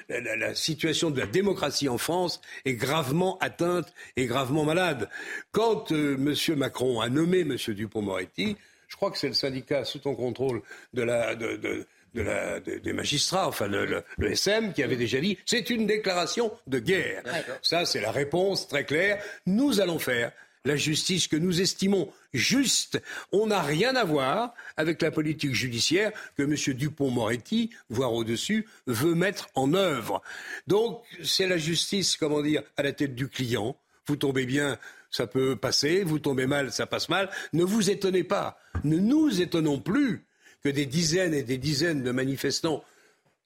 [0.08, 5.08] la, situation de la démocratie en France est gravement atteinte et gravement malade.
[5.52, 6.56] Quand euh, M.
[6.56, 7.56] Macron a nommé M.
[7.68, 8.56] Dupont-Moretti,
[8.94, 11.84] je crois que c'est le syndicat sous ton contrôle de la, de,
[12.14, 17.24] la, des magistrats, enfin le, SM, qui avait déjà dit c'est une déclaration de guerre.
[17.60, 19.20] Ça, c'est la réponse très claire.
[19.46, 20.30] Nous allons faire
[20.64, 23.02] la justice que nous estimons juste.
[23.32, 26.54] On n'a rien à voir avec la politique judiciaire que M.
[26.54, 30.22] Dupont-Moretti, voire au-dessus, veut mettre en œuvre.
[30.68, 33.76] Donc, c'est la justice, comment dire, à la tête du client.
[34.06, 34.78] Vous tombez bien,
[35.14, 37.30] ça peut passer, vous tombez mal, ça passe mal.
[37.52, 40.26] Ne vous étonnez pas, ne nous étonnons plus
[40.64, 42.82] que des dizaines et des dizaines de manifestants,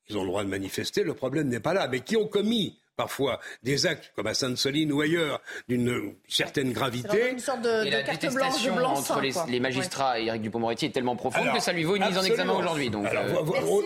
[0.09, 2.79] ils ont le droit de manifester, le problème n'est pas là, mais qui ont commis
[2.99, 7.31] parfois des actes comme à Sainte-Soline ou ailleurs d'une certaine gravité.
[7.31, 11.15] Une sorte de, et la carte détestation entre les, magistrats et Éric Dupond-Moretti est tellement
[11.15, 12.91] profonde que ça lui vaut une mise en examen aujourd'hui.
[12.91, 13.35] Donc, euh,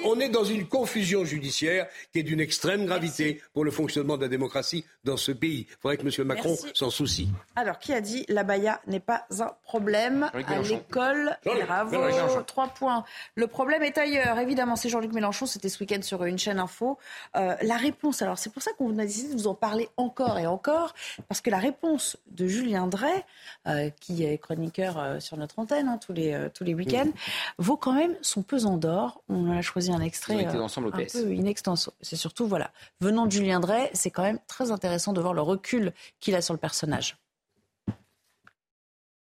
[0.04, 4.22] on, est dans une confusion judiciaire qui est d'une extrême gravité pour le fonctionnement de
[4.22, 5.66] la démocratie dans ce pays.
[5.68, 6.26] Il faudrait que M.
[6.26, 7.28] Macron s'en soucie.
[7.54, 13.04] Alors, qui a dit la baya n'est pas un problème à l'école Bravo, trois points.
[13.34, 14.38] Le problème est ailleurs.
[14.38, 15.44] Évidemment, c'est Jean-Luc Mélenchon.
[15.44, 16.98] C'était ce week-end sur une chaîne info.
[17.36, 20.38] Euh, la réponse, alors c'est pour ça qu'on a décidé de vous en parler encore
[20.38, 20.94] et encore,
[21.28, 23.24] parce que la réponse de Julien Drey,
[23.66, 27.10] euh, qui est chroniqueur euh, sur notre antenne hein, tous les, euh, tous les week-ends,
[27.58, 29.22] vaut quand même son pesant d'or.
[29.28, 31.92] On a choisi un extrait un peu inextenso.
[32.00, 35.42] C'est surtout, voilà, venant de Julien Drey, c'est quand même très intéressant de voir le
[35.42, 37.16] recul qu'il a sur le personnage.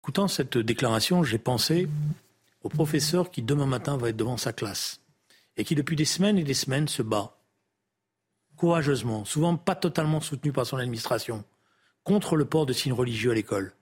[0.03, 1.89] Écoutant cette déclaration, j'ai pensé
[2.63, 5.01] au professeur qui demain matin va être devant sa classe
[5.57, 7.38] et qui depuis des semaines et des semaines se bat
[8.59, 11.45] courageusement, souvent pas totalement soutenu par son administration,
[12.05, 13.73] contre le port de signes religieux à l'école.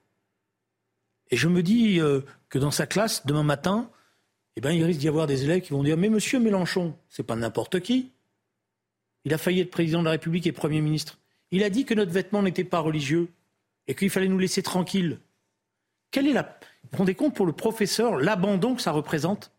[1.29, 3.89] Et je me dis euh, que dans sa classe, demain matin,
[4.55, 7.23] eh ben, il risque d'y avoir des élèves qui vont dire Mais monsieur Mélenchon, c'est
[7.23, 8.11] pas n'importe qui.
[9.25, 11.19] Il a failli être président de la République et Premier ministre.
[11.51, 13.29] Il a dit que notre vêtement n'était pas religieux
[13.87, 15.19] et qu'il fallait nous laisser tranquilles.
[16.11, 16.43] Quelle est la.
[16.83, 19.51] Vous vous rendez compte pour le professeur l'abandon que ça représente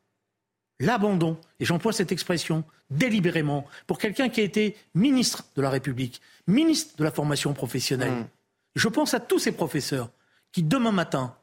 [0.81, 6.20] L'abandon, et j'emploie cette expression délibérément, pour quelqu'un qui a été ministre de la République,
[6.47, 8.12] ministre de la formation professionnelle.
[8.12, 8.29] Mmh.
[8.76, 10.11] Je pense à tous ces professeurs
[10.53, 11.35] qui, demain matin,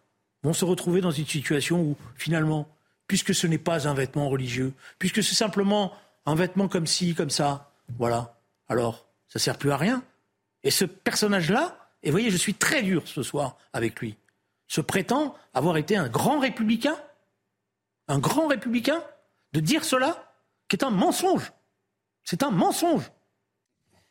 [0.43, 2.67] vont se retrouver dans une situation où, finalement,
[3.07, 5.93] puisque ce n'est pas un vêtement religieux, puisque c'est simplement
[6.25, 10.03] un vêtement comme ci, comme ça, voilà, alors ça sert plus à rien.
[10.63, 14.17] Et ce personnage-là, et vous voyez, je suis très dur ce soir avec lui,
[14.67, 16.97] se prétend avoir été un grand républicain,
[18.07, 19.03] un grand républicain,
[19.55, 20.17] de dire cela,
[20.67, 21.53] qui est un mensonge.
[22.23, 23.09] C'est un mensonge.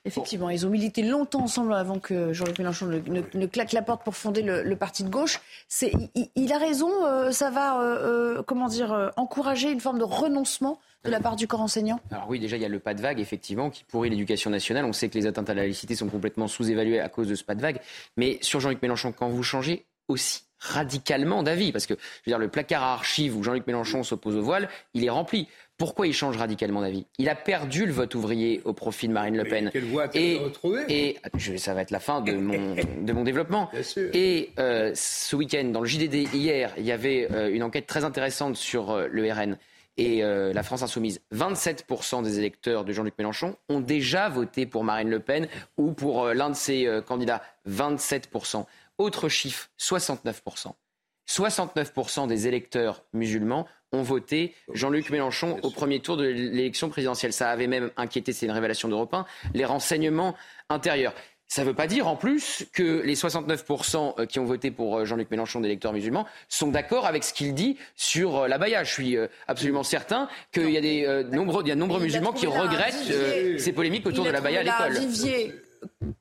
[0.07, 4.15] Effectivement, ils ont milité longtemps ensemble avant que Jean-Luc Mélenchon ne, claque la porte pour
[4.15, 5.41] fonder le, parti de gauche.
[5.83, 10.79] il, a raison, euh, ça va, euh, euh, comment dire, encourager une forme de renoncement
[11.05, 13.01] de la part du corps enseignant Alors oui, déjà, il y a le pas de
[13.01, 14.85] vague, effectivement, qui pourrit l'éducation nationale.
[14.85, 17.45] On sait que les atteintes à la laïcité sont complètement sous-évaluées à cause de ce
[17.45, 17.81] pas de vague.
[18.17, 22.39] Mais sur Jean-Luc Mélenchon, quand vous changez aussi radicalement d'avis, parce que je veux dire,
[22.39, 25.47] le placard à archives où Jean-Luc Mélenchon s'oppose au voile, il est rempli.
[25.77, 27.05] Pourquoi il change radicalement d'avis?
[27.19, 29.71] Il a perdu le vote ouvrier au profit de Marine Le Pen.
[30.15, 30.39] et,
[30.89, 31.19] et
[31.59, 33.69] ça va être la fin de mon, de mon développement.
[34.15, 38.05] Et euh, ce week-end, dans le JDD hier, il y avait euh, une enquête très
[38.05, 39.59] intéressante sur euh, le RN
[39.97, 41.21] et la France insoumise.
[41.33, 45.47] 27% des électeurs de Jean-Luc Mélenchon ont déjà voté pour Marine Le Pen
[45.77, 47.43] ou pour l'un de ses candidats.
[47.71, 48.65] 27%.
[48.99, 50.73] Autre chiffre, 69%.
[51.29, 57.33] 69% des électeurs musulmans ont voté Jean-Luc Mélenchon au premier tour de l'élection présidentielle.
[57.33, 59.25] Ça avait même inquiété, c'est une révélation d'Europe 1,
[59.55, 60.35] les renseignements
[60.69, 61.15] intérieurs.
[61.47, 64.99] Ça ne veut pas dire en plus que les 69% euh, qui ont voté pour
[64.99, 68.83] euh, Jean-Luc Mélenchon d'électeurs musulmans sont d'accord avec ce qu'il dit sur euh, la baya.
[68.83, 69.17] Je suis
[69.47, 73.73] absolument certain qu'il y a des nombreux, il y a nombreux musulmans qui regrettent ces
[73.73, 75.64] polémiques autour de la baya à l'école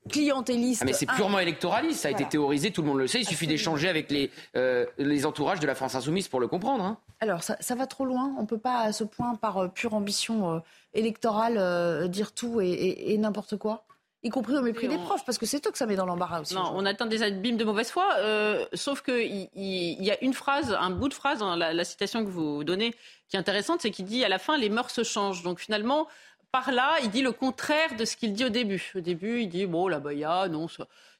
[0.10, 0.82] clientéliste.
[0.82, 3.28] Ah, mais c'est purement électoraliste, ça a été théorisé, tout le monde le sait, il
[3.28, 6.84] suffit d'échanger avec les, euh, les entourages de la France insoumise pour le comprendre.
[6.84, 6.98] Hein.
[7.20, 9.94] Alors ça, va trop loin, on ne peut pas à ce point, par euh, pure
[9.94, 10.60] ambition euh,
[10.94, 13.86] électorale, dire tout et, n'importe quoi
[14.26, 16.40] y compris au mépris des profs, parce que c'est eux que ça met dans l'embarras
[16.40, 16.56] aussi.
[16.56, 18.08] Non, on atteint des abîmes de mauvaise foi,
[18.72, 22.24] sauf qu'il il, y a une phrase, un bout de phrase dans la, la citation
[22.24, 22.96] que vous donnez
[23.34, 25.42] qui est intéressante, c'est qu'il dit à la fin les mœurs se changent.
[25.42, 26.08] Donc finalement,
[26.54, 28.92] par là, il dit le contraire de ce qu'il dit au début.
[28.94, 30.68] Au début, il dit bon, la baya, non,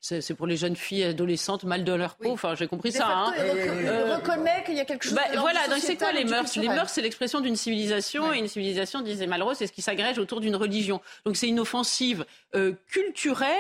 [0.04, 2.32] c'est pour les jeunes filles adolescentes, mal de leur peau.
[2.32, 3.08] Enfin, j'ai compris ça.
[3.08, 3.34] Hein.
[3.40, 5.14] Euh, reconnaît qu'il y a quelque chose.
[5.14, 8.50] Bah, voilà, donc c'est quoi les mœurs Les mœurs, c'est l'expression d'une civilisation, et une
[8.50, 11.00] civilisation, disait Malraux, c'est ce qui s'agrège autour d'une religion.
[11.26, 13.54] Donc c'est une offensive euh, culturelle,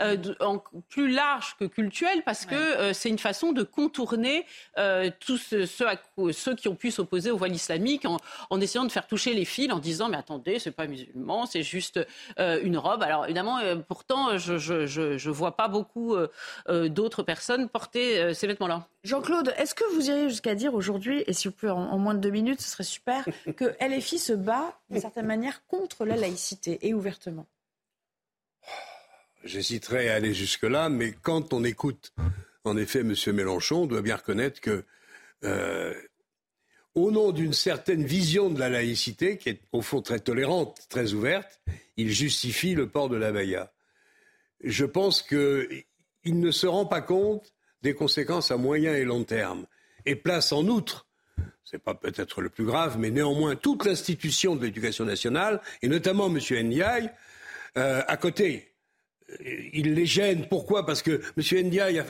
[0.00, 4.46] euh, en, plus large que culturelle, parce que euh, c'est une façon de contourner
[5.20, 8.16] tous ceux, ceux, qui ont pu s'opposer au voile islamique en,
[8.50, 11.62] en, essayant de faire toucher les fils, en disant mais attendez, c'est pas musulman, c'est
[11.62, 12.00] juste
[12.38, 13.04] une robe.
[13.04, 16.28] Alors évidemment, pourtant, je, je, je, je vois pas beaucoup beaucoup euh,
[16.68, 18.88] euh, d'autres personnes porter euh, ces vêtements-là.
[19.04, 22.20] Jean-Claude, est-ce que vous iriez jusqu'à dire aujourd'hui, et si vous pouvez en, moins de
[22.20, 23.24] deux minutes, ce serait super,
[23.56, 27.46] que LFI se bat d'une certaine manière contre la laïcité et ouvertement?
[29.44, 32.12] J'hésiterais à aller jusque-là, mais quand on écoute
[32.64, 33.14] en effet M.
[33.34, 34.84] Mélenchon, on doit bien reconnaître que,
[36.94, 41.12] au nom d'une certaine vision de la laïcité, qui est au fond très tolérante, très
[41.12, 41.60] ouverte,
[41.98, 43.73] il justifie le port de la baïa
[44.64, 45.84] je pense qu'il
[46.24, 47.52] ne se rend pas compte
[47.82, 49.66] des conséquences à moyen et long terme
[50.06, 51.06] et place en outre
[51.64, 55.88] ce n'est pas peut-être le plus grave, mais néanmoins toute l'institution de l'éducation nationale, et
[55.88, 56.38] notamment M.
[56.66, 57.10] Ndiaye,
[57.78, 58.70] euh, à côté.
[59.72, 60.46] Il les gêne.
[60.48, 60.84] Pourquoi?
[60.84, 61.66] Parce que M.
[61.66, 62.02] Ndiaye,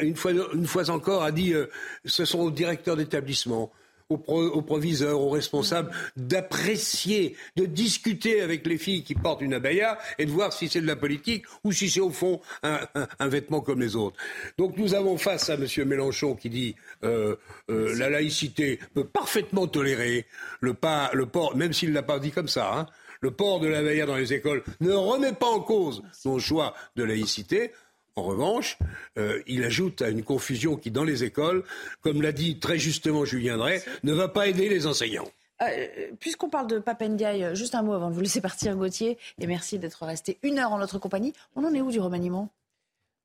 [0.00, 1.66] une fois, une fois encore, a dit euh,
[2.06, 3.70] ce sont aux directeurs d'établissement,
[4.08, 10.26] aux, proviseurs, aux responsables d'apprécier, de discuter avec les filles qui portent une abaya et
[10.26, 13.80] de voir si c'est de la politique ou si c'est au fond un, vêtement comme
[13.80, 14.16] les autres.
[14.58, 15.66] Donc nous avons face à M.
[15.86, 17.36] Mélenchon qui dit euh,
[17.70, 20.26] euh, la laïcité peut parfaitement tolérer
[20.60, 22.72] le, pas, le port, même s'il ne l'a pas dit comme ça.
[22.74, 22.86] Hein,
[23.20, 27.04] le port de la dans les écoles ne remet pas en cause son choix de
[27.04, 27.72] laïcité.
[28.16, 28.78] En revanche,
[29.18, 31.64] euh, il ajoute à une confusion qui, dans les écoles,
[32.00, 35.28] comme l'a dit très justement Julien Drey, ne va pas aider les enseignants.
[35.60, 35.86] Euh,
[36.18, 39.78] puisqu'on parle de Papendiaï, juste un mot avant de vous laisser partir, Gauthier, et merci
[39.78, 41.34] d'être resté une heure en notre compagnie.
[41.56, 42.48] On en est où du remaniement?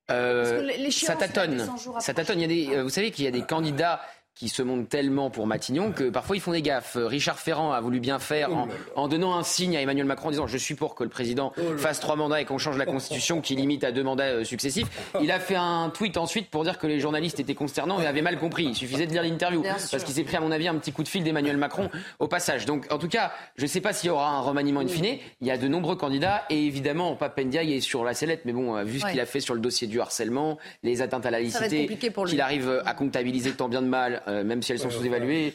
[0.10, 1.66] Euh, ça tâtonne.
[2.02, 2.42] Ça tâtonne.
[2.42, 4.02] Il y a des, vous savez qu'il y a des candidats
[4.36, 6.98] qui se montrent tellement pour Matignon que parfois ils font des gaffes.
[7.00, 8.50] Richard Ferrand a voulu bien faire
[8.96, 11.54] en, donnant un signe à Emmanuel Macron en disant je suis pour que le président
[11.78, 14.88] fasse trois mandats et qu'on change la constitution qui limite à deux mandats euh, successifs.
[15.22, 18.22] Il a fait un tweet ensuite pour dire que les journalistes étaient consternants et avaient
[18.22, 18.66] mal compris.
[18.66, 21.04] Il suffisait de lire l'interview parce qu'il s'est pris à mon avis un petit coup
[21.04, 22.66] de fil d'Emmanuel Macron au passage.
[22.66, 25.18] Donc en tout cas, je ne sais pas s'il y aura un remaniement in fine.
[25.42, 28.82] Il y a de nombreux candidats et évidemment Papendia est sur la sellette, mais bon,
[28.84, 31.88] vu ce qu'il a fait sur le dossier du harcèlement, les atteintes à la laïcité,
[32.28, 35.54] qu'il arrive à comptabiliser tant bien de mal, euh, même si elles sont sous-évaluées.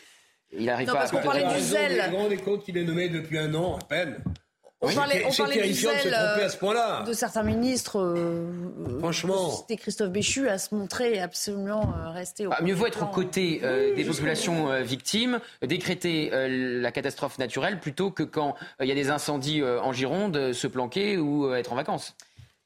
[0.52, 2.02] Il n'arrive pas à qu'on parlait du zèle.
[2.06, 4.22] Vous vous rendez compte qu'il est nommé depuis un an à peine
[4.82, 7.02] on parlait, on parlait du zèle à ce point-là.
[7.06, 7.98] de certains ministres.
[7.98, 9.50] Euh, Franchement.
[9.50, 12.50] C'était Christophe Béchu à se montrer absolument euh, resté au.
[12.52, 18.10] Ah, mieux vaut être aux côtés euh, des populations victimes, décréter la catastrophe naturelle plutôt
[18.10, 22.14] que quand il y a des incendies en Gironde, se planquer ou être en vacances.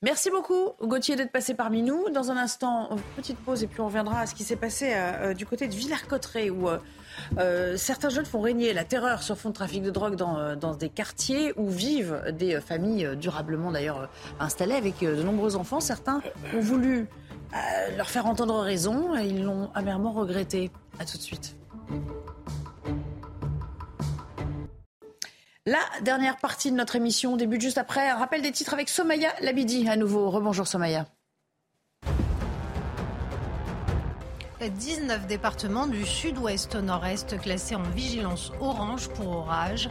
[0.03, 2.09] Merci beaucoup, Gauthier, d'être passé parmi nous.
[2.09, 5.35] Dans un instant, petite pause et puis on reviendra à ce qui s'est passé euh,
[5.35, 6.79] du côté de Villers-Cotterêts où euh,
[7.37, 10.75] euh, certains jeunes font régner la terreur sur fond de trafic de drogue dans, dans
[10.75, 15.81] des quartiers où vivent des familles durablement d'ailleurs installées avec de nombreux enfants.
[15.81, 16.23] Certains
[16.55, 17.07] ont voulu
[17.99, 20.71] leur faire entendre raison et ils l'ont amèrement regretté.
[20.99, 21.57] À tout de suite.
[25.67, 29.29] La dernière partie de notre émission débute juste après un rappel des titres avec Somaya
[29.43, 30.31] Labidi à nouveau.
[30.31, 31.07] Rebonjour Somaya.
[34.69, 39.89] 19 départements du sud-ouest au nord-est classés en vigilance orange pour orage.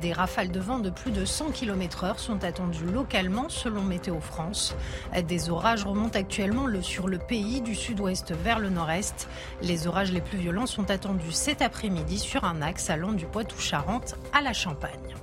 [0.00, 4.74] Des rafales de vent de plus de 100 km/h sont attendues localement selon Météo France.
[5.28, 9.28] Des orages remontent actuellement sur le pays du sud-ouest vers le nord-est.
[9.62, 14.16] Les orages les plus violents sont attendus cet après-midi sur un axe allant du Poitou-Charentes
[14.32, 15.14] à la Champagne.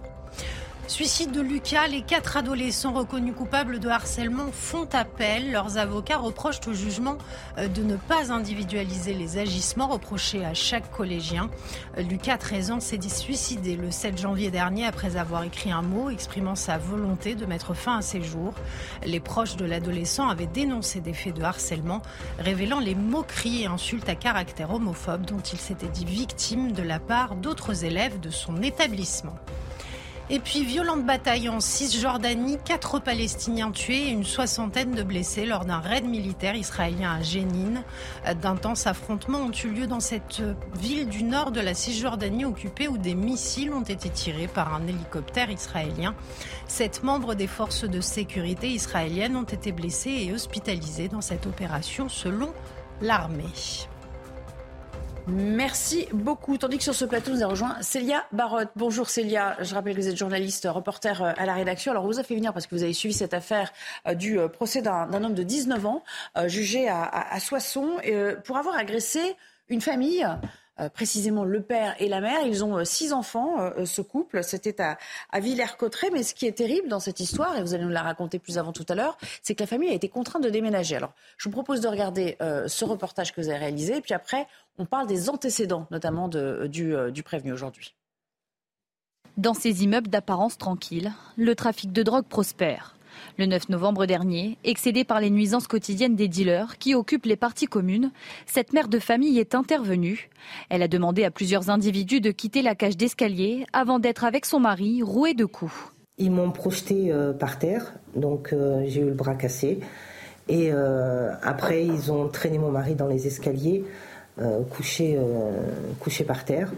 [0.88, 5.52] Suicide de Lucas, les quatre adolescents reconnus coupables de harcèlement font appel.
[5.52, 7.18] Leurs avocats reprochent au jugement
[7.58, 11.50] euh, de ne pas individualiser les agissements reprochés à chaque collégien.
[11.98, 15.82] Euh, Lucas, 13 ans, s'est dit suicidé le 7 janvier dernier après avoir écrit un
[15.82, 18.54] mot exprimant sa volonté de mettre fin à ses jours.
[19.04, 22.04] Les proches de l'adolescent avaient dénoncé des faits de harcèlement,
[22.38, 27.00] révélant les moqueries et insultes à caractère homophobe dont il s'était dit victime de la
[27.00, 29.36] part d'autres élèves de son établissement.
[30.32, 35.66] Et puis, violente bataille en Cisjordanie, quatre Palestiniens tués et une soixantaine de blessés lors
[35.66, 37.84] d'un raid militaire israélien à Jénine.
[38.42, 40.42] D'intenses affrontements ont eu lieu dans cette
[40.80, 44.88] ville du nord de la Cisjordanie occupée où des missiles ont été tirés par un
[44.88, 46.16] hélicoptère israélien.
[46.68, 52.10] Sept membres des forces de sécurité israéliennes ont été blessés et hospitalisés dans cette opération
[52.10, 52.52] selon
[53.00, 53.44] l'armée.
[55.28, 56.58] Merci beaucoup.
[56.58, 58.70] Tandis que sur ce plateau, nous avons rejoint Célia Barotte.
[58.76, 59.58] Bonjour Célia.
[59.60, 61.92] Je rappelle que vous êtes journaliste, reporter euh, à la rédaction.
[61.92, 63.74] Alors, vous a fait venir parce que vous avez suivi cette affaire
[64.08, 66.04] euh, du euh, procès d'un homme de 19 ans,
[66.46, 67.98] jugé à, Soissons,
[68.44, 69.36] pour avoir agressé
[69.70, 70.26] une famille.
[70.94, 72.46] Précisément le père et la mère.
[72.46, 74.44] Ils ont six enfants, ce couple.
[74.44, 74.98] C'était à,
[75.40, 76.10] Villers-Cotterêts.
[76.12, 78.58] Mais ce qui est terrible dans cette histoire, et vous allez nous la raconter plus
[78.58, 80.96] avant tout à l'heure, c'est que la famille a été contrainte de déménager.
[80.96, 84.02] Alors, je vous propose de regarder ce reportage que vous avez réalisé.
[84.02, 84.48] Puis après,
[84.78, 87.96] on parle des antécédents, notamment euh, du, prévenu aujourd'hui.
[89.38, 92.95] Dans ces immeubles d'apparence tranquille, le trafic de drogue prospère.
[93.38, 97.68] Le 9 novembre dernier, excédée par les nuisances quotidiennes des dealers qui occupent les parties
[97.68, 98.12] communes,
[98.46, 100.30] cette mère de famille est intervenue.
[100.70, 104.60] Elle a demandé à plusieurs individus de quitter la cage d'escalier avant d'être avec son
[104.60, 105.74] mari roué de coups.
[106.18, 109.80] Ils m'ont projeté euh, par terre, donc euh, j'ai eu le bras cassé.
[110.48, 110.70] Et
[111.42, 113.84] après, ils ont traîné mon mari dans les escaliers.
[114.42, 114.60] Euh,
[115.00, 115.52] euh,
[116.00, 116.70] couché par terre.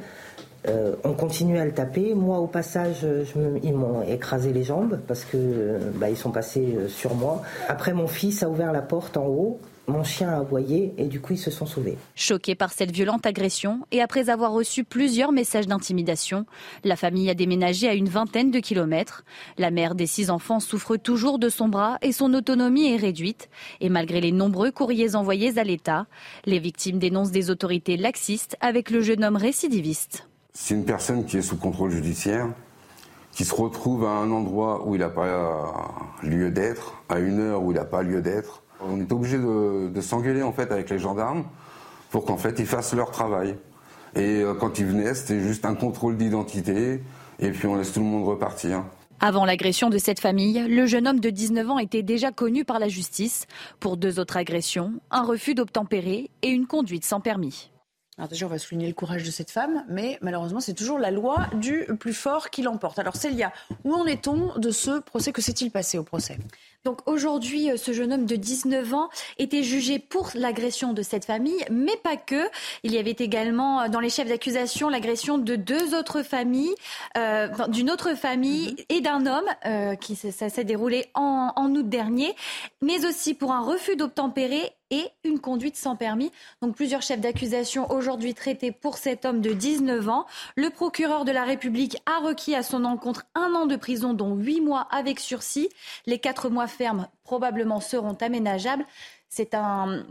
[0.68, 2.14] Euh, on continue à le taper.
[2.14, 3.06] Moi, au passage,
[3.64, 7.42] ils m'ont écrasé les jambes parce que bah, ils sont passés sur moi.
[7.68, 9.60] Après, mon fils a ouvert la porte en haut.
[9.90, 11.98] Mon chien a aboyé et du coup ils se sont sauvés.
[12.14, 16.46] Choquée par cette violente agression et après avoir reçu plusieurs messages d'intimidation,
[16.84, 19.24] la famille a déménagé à une vingtaine de kilomètres.
[19.58, 23.48] La mère des six enfants souffre toujours de son bras et son autonomie est réduite.
[23.80, 26.06] Et malgré les nombreux courriers envoyés à l'État,
[26.46, 30.28] les victimes dénoncent des autorités laxistes avec le jeune homme récidiviste.
[30.60, 32.48] C'est une personne qui est sous contrôle judiciaire,
[33.32, 35.72] qui se retrouve à un endroit où il n'a pas
[36.24, 40.02] lieu d'être, à une heure où il n'a pas lieu d'être on est obligé de,
[40.02, 41.46] s'engueuler en fait avec les gendarmes
[42.10, 43.56] pour qu'en fait ils fassent leur travail.
[44.16, 47.02] Et euh, quand ils venaient, c'était juste un contrôle d'identité
[47.40, 48.84] et puis on laisse tout le monde repartir.
[49.20, 52.80] Avant l'agression de cette famille, le jeune homme de 19 ans était déjà connu par
[52.80, 53.48] la justice
[53.80, 57.72] pour deux autres agressions, un refus d'obtempérer et une conduite sans permis.
[58.18, 61.12] Alors déjà, on va souligner le courage de cette femme, mais malheureusement, c'est toujours la
[61.12, 62.98] loi du plus fort qui l'emporte.
[62.98, 63.54] Alors Célia,
[63.84, 66.38] où en est-on de ce procès Que s'est-il passé au procès
[66.86, 69.10] donc aujourd'hui, euh, ce jeune homme de 19 ans
[69.40, 72.48] était jugé pour l'agression de cette famille, mais pas que.
[72.84, 76.74] Il y avait également euh, dans les chefs d'accusation l'agression de deux autres familles,
[77.18, 78.78] euh, d'une autre famille mhm.
[78.88, 82.34] et d'un homme, euh, qui ça s'est déroulé en, en août dernier,
[82.82, 86.32] mais aussi pour un refus d'obtempérer et une conduite sans permis.
[86.62, 90.26] Donc plusieurs chefs d'accusation aujourd'hui traités pour cet homme de 19 ans.
[90.56, 94.36] Le procureur de la République a requis à son encontre un an de prison, dont
[94.36, 95.70] huit mois avec sursis.
[96.06, 98.86] Les quatre mois fermes probablement seront aménageables.
[99.30, 100.06] C'est un,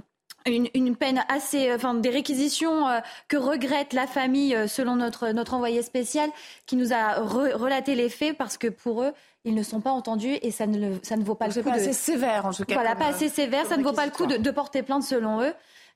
[0.46, 5.54] une, peine assez, enfin des réquisitions euh, que regrette la famille, euh, selon notre notre
[5.54, 6.30] envoyé spécial,
[6.66, 9.12] qui nous a relaté les faits parce que pour eux,
[9.46, 11.62] ils ne sont pas entendus et ça ne, ça ne vaut pas le coup.
[11.62, 12.74] Pas assez sévère en tout cas.
[12.74, 15.52] Voilà, pas assez sévère, ça ne vaut pas le coup de, porter plainte selon eux.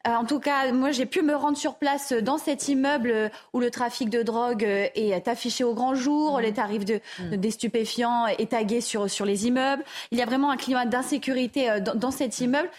[0.06, 3.60] Euh, en tout cas, moi, j'ai pu me rendre sur place dans cet immeuble où
[3.60, 6.40] le trafic de drogue euh, est affiché au grand jour, mmh.
[6.40, 7.36] les tarifs de, mmh.
[7.36, 9.84] des stupéfiants est tagué sur, sur les immeubles.
[10.10, 12.70] Il y a vraiment un climat d'insécurité euh, dans, dans, cet immeuble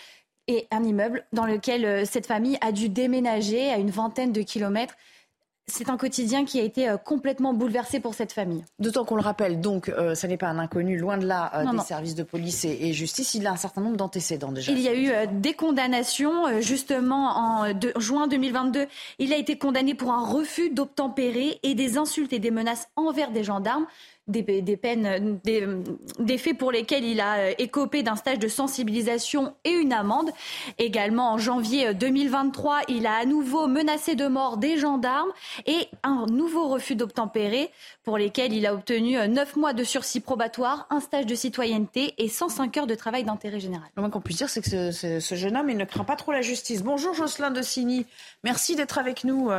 [0.47, 4.95] et un immeuble dans lequel cette famille a dû déménager à une vingtaine de kilomètres
[5.67, 8.63] c'est un quotidien qui a été euh, complètement bouleversé pour cette famille.
[8.79, 11.71] D'autant qu'on le rappelle, donc, euh, ça n'est pas un inconnu, loin de là, euh,
[11.71, 13.33] des services de police et, justice.
[13.35, 14.71] Il a un certain nombre d'antécédents déjà.
[14.71, 16.59] Il y a eu des condamnations.
[16.61, 18.87] justement, en juin 2022,
[19.19, 23.31] il a été condamné pour un refus d'obtempérer et des insultes et des menaces envers
[23.31, 23.85] des gendarmes
[24.27, 29.71] des, peines, des, faits pour lesquels il a euh, écopé d'un stage de sensibilisation et
[29.71, 30.31] une amende.
[30.77, 35.31] Également, en janvier 2023, euh, il a à nouveau menacé de mort des gendarmes
[35.65, 37.71] et un nouveau refus d'obtempérer
[38.03, 42.13] pour lesquels il a obtenu 9 euh, mois de sursis probatoire, un stage de citoyenneté
[42.17, 43.89] et 105 heures de travail d'intérêt général.
[43.95, 46.31] Le moins qu'on puisse dire, c'est que ce, jeune homme, il ne craint pas trop
[46.31, 46.83] la justice.
[46.83, 48.05] Bonjour Jocelyn de Signy.
[48.43, 49.49] Merci d'être avec nous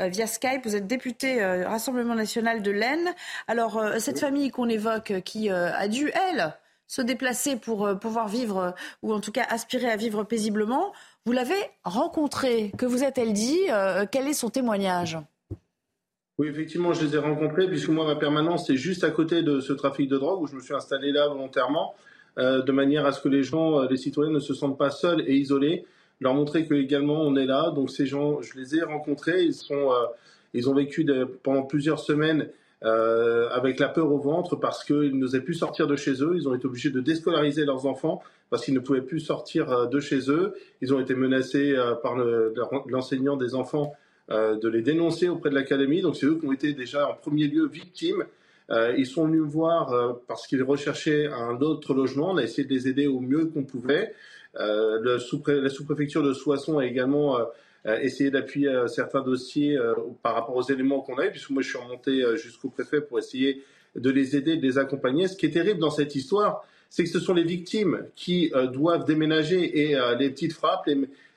[0.00, 0.64] via Skype.
[0.64, 3.14] Vous êtes député Rassemblement national de l'Aisne.
[3.46, 6.54] Alors, cette famille qu'on évoque euh, qui euh, a dû, elle,
[6.86, 10.94] se déplacer pour euh, pouvoir vivre, ou en tout cas aspirer à vivre paisiblement,
[11.26, 12.72] vous l'avez rencontrée.
[12.78, 13.58] Que vous a-t-elle dit
[14.10, 15.18] Quel est son témoignage?
[16.38, 19.60] Oui, effectivement, je les ai rencontrés, puisque moi, ma permanence est juste à côté de
[19.60, 21.94] ce trafic de drogue, où je me suis installé là volontairement,
[22.38, 25.34] de manière à ce que les gens, les citoyens ne se sentent pas seuls et
[25.34, 25.84] isolés,
[26.20, 27.70] leur montrer que également on est là.
[27.72, 29.90] Donc ces gens, je les ai rencontrés, ils, sont,
[30.54, 31.04] ils ont vécu
[31.42, 32.48] pendant plusieurs semaines
[32.84, 36.34] euh, avec la peur au ventre parce qu'ils n'osaient plus sortir de chez eux.
[36.36, 39.86] Ils ont été obligés de déscolariser leurs enfants parce qu'ils ne pouvaient plus sortir euh,
[39.86, 40.54] de chez eux.
[40.80, 42.16] Ils ont été menacés euh, par
[42.86, 43.94] l'enseignant des enfants
[44.30, 46.02] de les dénoncer auprès de l'académie.
[46.02, 48.24] Donc c'est eux qui ont été déjà en premier lieu victimes.
[48.98, 52.32] ils sont venus me voir parce qu'ils recherchaient un autre logement.
[52.32, 54.12] On a essayé de les aider au mieux qu'on pouvait.
[54.52, 57.44] la sous-préfecture de Soissons a également euh,
[57.96, 61.62] essayer d'appuyer euh, certains dossiers euh, par rapport aux éléments qu'on a eu, puisque moi
[61.62, 63.62] je suis remonté jusqu'au préfet pour essayer
[63.96, 65.28] de les aider, de les accompagner.
[65.28, 69.04] Ce qui est terrible dans cette histoire, c'est que ce sont les victimes qui doivent
[69.04, 70.88] déménager et les petites frappes,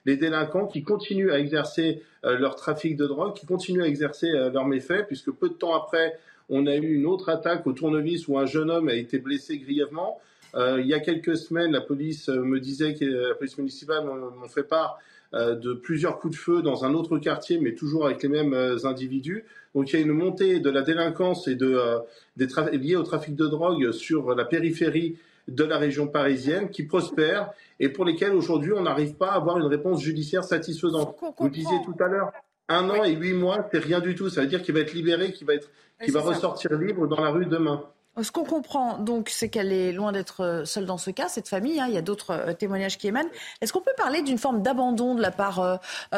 [0.06, 4.66] les, délinquants qui continuent à exercer leur trafic de drogue, qui continuent à exercer leurs
[4.66, 6.18] méfaits, puisque peu de temps après,
[6.50, 9.58] on a eu une autre attaque au tournevis où un jeune homme a été blessé
[9.58, 10.20] grièvement.
[10.56, 14.64] il y a quelques semaines, la police me disait que la police municipale m'en fait
[14.64, 18.30] part euh, de plusieurs coups de feu dans un autre quartier, mais toujours avec les
[18.30, 19.46] mêmes euh, individus.
[19.74, 22.00] Donc il y a une montée de la délinquance et de, euh,
[22.36, 25.18] des liée au trafic de drogue sur la périphérie
[25.48, 29.58] de la région parisienne qui prospère et pour lesquels aujourd'hui on n'arrive pas à avoir
[29.58, 31.16] une réponse judiciaire satisfaisante.
[31.40, 32.32] Vous disiez tout à l'heure,
[32.68, 34.30] un an et huit mois, c'est rien du tout.
[34.30, 35.70] Ça veut dire qu'il va être libéré, qu'il va, être,
[36.04, 37.84] qu'il va ressortir libre dans la rue demain.
[38.20, 41.48] Ce qu'on comprend donc, c'est qu'elle est loin d'être euh, seule dans ce cas, cette
[41.48, 41.80] famille.
[41.80, 41.86] Hein.
[41.88, 43.30] il y a d'autres euh, témoignages qui émanent.
[43.62, 45.78] Est-ce qu'on peut parler d'une forme d'abandon de la part euh,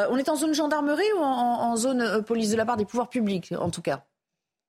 [0.09, 3.53] On est en zone gendarmerie ou en, zone police de la part des pouvoirs publics,
[3.59, 4.05] en tout cas?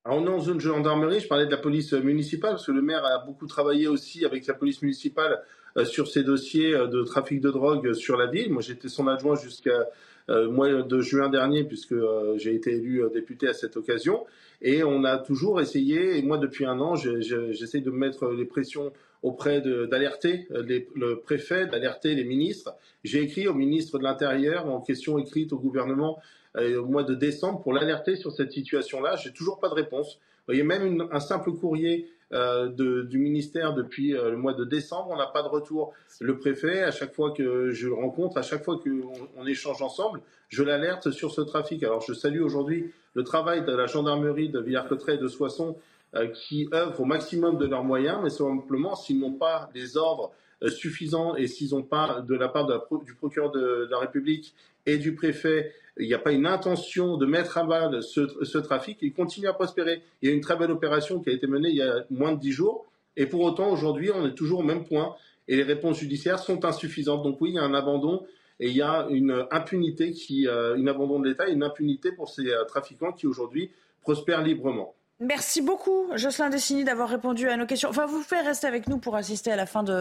[0.05, 1.21] On est en zone gendarmerie.
[1.21, 4.47] Je parlais de la police municipale parce que le maire a beaucoup travaillé aussi avec
[4.47, 5.43] la police municipale
[5.85, 8.53] sur ces dossiers de trafic de drogue sur la ville.
[8.53, 9.89] Moi, j'étais son adjoint jusqu'à
[10.29, 11.95] mois de juin dernier puisque
[12.37, 14.25] j'ai été élu député à cette occasion.
[14.63, 18.93] Et on a toujours essayé, et moi depuis un an, j'essaie de mettre les pressions
[19.23, 22.75] auprès d'alerter le préfet, d'alerter les ministres.
[23.05, 26.19] J'ai écrit au ministre de l'Intérieur en question écrite au gouvernement
[26.57, 29.17] euh, au mois de décembre pour l'alerter sur cette situation-là.
[29.17, 30.15] J'ai toujours pas de réponse.
[30.17, 35.11] Vous voyez, même un simple courrier euh, du ministère depuis euh, le mois de décembre,
[35.11, 35.93] on n'a pas de retour.
[36.21, 40.21] Le préfet, à chaque fois que je le rencontre, à chaque fois qu'on échange ensemble,
[40.49, 41.83] je l'alerte sur ce trafic.
[41.85, 45.77] Alors je salue aujourd'hui le travail de la gendarmerie de Villers-Cotterêts et de Soissons
[46.17, 50.33] euh, qui œuvrent au maximum de leurs moyens, mais simplement s'ils n'ont pas les ordres
[50.69, 54.55] suffisant et s'ils n'ont pas, de la part du procureur de, la République
[54.87, 58.99] et du préfet, il n'y a pas une intention de mettre à mal ce, trafic,
[59.03, 60.03] il continue à prospérer.
[60.23, 62.33] Il y a une très belle opération qui a été menée il y a moins
[62.33, 62.87] de dix jours,
[63.17, 65.15] et pour autant, aujourd'hui, on est toujours au même point,
[65.47, 67.23] et les réponses judiciaires sont insuffisantes.
[67.23, 68.27] Donc oui, il y a un abandon,
[68.59, 72.13] et il y a une impunité, qui, euh, une abandon de l'État et une impunité
[72.13, 73.71] pour ces euh, trafiquants qui aujourd'hui
[74.03, 74.95] prospèrent librement.
[75.21, 77.89] Merci beaucoup, Jocelyn Dessini, d'avoir répondu à nos questions.
[77.89, 79.93] Enfin, vous pouvez rester avec nous pour assister à la fin du,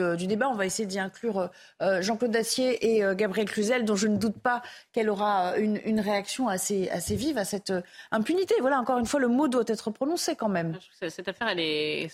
[0.00, 0.48] euh, du, débat.
[0.48, 1.50] On va essayer d'y inclure
[1.82, 4.62] euh, Jean-Claude Dacier et euh, Gabriel Cluzel, dont je ne doute pas
[4.92, 7.72] qu'elle aura une, réaction assez, vive à cette
[8.12, 8.54] impunité.
[8.60, 10.78] Voilà, encore une fois, le mot doit être prononcé quand même.
[11.08, 12.08] Cette affaire, elle est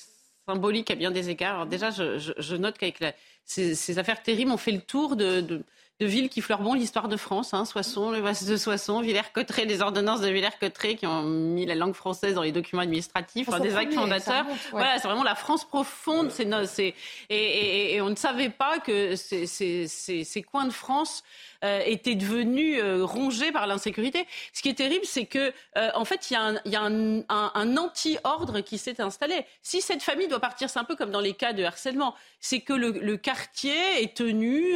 [0.49, 1.57] symbolique à bien des égards.
[1.57, 3.03] Alors déjà, je, note qu'avec
[3.45, 5.63] ces, affaires terribles, on fait le tour de
[5.99, 9.65] de villes qui fleurent bon l'histoire de France, hein, Soissons, le Vaste de Soissons, Villers-Cotterêts,
[9.65, 13.75] les ordonnances de Villers-Cotterêts qui ont mis la langue française dans les documents administratifs, des
[13.75, 14.45] actes fondateurs.
[14.73, 16.31] Voilà, c'est vraiment la France profonde.
[16.31, 16.47] C'est,
[16.85, 16.95] et,
[17.31, 21.25] et, et, on ne savait pas que ces, ces, ces, ces coins de France
[21.65, 24.27] euh, étaient devenus euh, rongés par l'insécurité.
[24.53, 26.83] Ce qui est terrible, c'est que euh, en fait, il y a un, y a
[26.83, 29.47] un, un, un anti-ordre qui s'est installé.
[29.63, 32.61] Si cette famille doit partir, c'est un peu comme dans les cas de harcèlement, c'est
[32.61, 34.75] que le, le quartier est tenu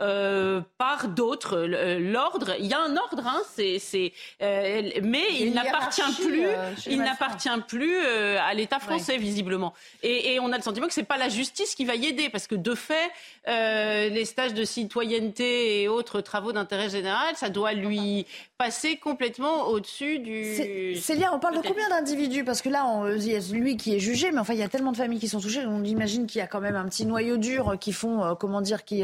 [0.00, 1.56] euh, par d'autres.
[1.56, 6.46] Euh, l'ordre, il y a un ordre, hein, c'est, c'est, euh, mais il n'appartient plus,
[6.86, 9.74] il n'appartient plus à l'État français visiblement.
[10.04, 12.28] Et, et, on a le sentiment que c'est pas la justice qui va y aider,
[12.30, 13.10] parce que de fait,
[13.46, 18.24] les stages de citoyenneté et autres travaux d'intérêt général, ça doit lui
[18.56, 20.94] passer complètement au-dessus du.
[20.96, 22.44] Célia, on parle de combien d'individus?
[22.44, 24.64] Parce que là, on, il y a lui qui est jugé, mais enfin, il y
[24.64, 25.66] a tellement de familles qui sont touchées.
[25.66, 28.84] On imagine qu'il y a quand même un petit noyau dur qui font, comment dire,
[28.84, 29.02] qui,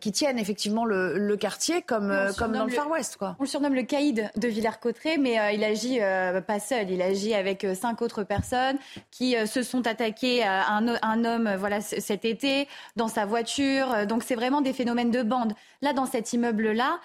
[0.00, 3.16] qui tiennent effectivement le, quartier comme, euh, comme dans le Far West.
[3.16, 3.36] Quoi.
[3.38, 6.90] On le surnomme le caïd de Villers-Cotterêts, mais euh, il agit euh, pas seul.
[6.90, 8.78] Il agit avec cinq autres personnes
[9.10, 14.06] qui se sont attaquées à un, un, homme voilà, cet été dans sa voiture.
[14.06, 15.52] Donc c'est vraiment des phénomènes de bande.
[15.82, 17.00] Là, dans cet immeuble-là,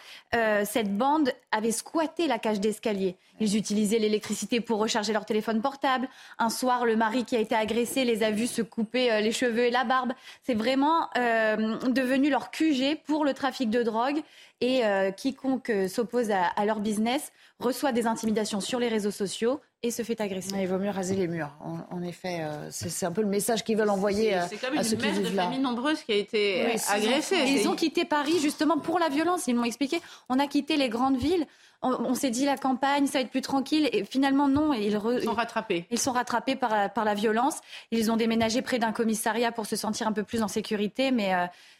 [0.63, 3.17] cette bande avait squatté la cage d'escalier.
[3.39, 6.07] Ils utilisaient l'électricité pour recharger leur téléphone portable.
[6.37, 9.65] Un soir, le mari qui a été agressé les a vus se couper les cheveux
[9.65, 10.13] et la barbe.
[10.43, 14.21] C'est vraiment devenu leur QG pour le trafic de drogue
[14.61, 19.59] et euh, quiconque euh, s'oppose à, leur business reçoit des intimidations sur les réseaux sociaux
[19.81, 20.51] et se fait agresser.
[20.59, 21.51] il vaut mieux raser les murs.
[21.61, 25.35] En, effet, euh, c'est un peu le message qu'ils veulent envoyer à, ceux qui vivent
[25.35, 25.47] là.
[25.49, 27.37] C'est une nombreuse qui a été agressée.
[27.47, 29.47] Ils ont quitté Paris justement pour la violence.
[29.47, 30.01] Ils m'ont expliqué.
[30.27, 31.45] On a quitté les grandes villes.
[31.81, 33.87] On, s'est dit la campagne, ça va être plus tranquille.
[33.93, 34.73] Et finalement, non.
[34.73, 35.85] Ils, sont rattrapés.
[35.91, 37.59] Ils sont rattrapés par, par la violence.
[37.91, 41.11] Ils ont déménagé près d'un commissariat pour se sentir un peu plus en sécurité.
[41.11, 41.33] Mais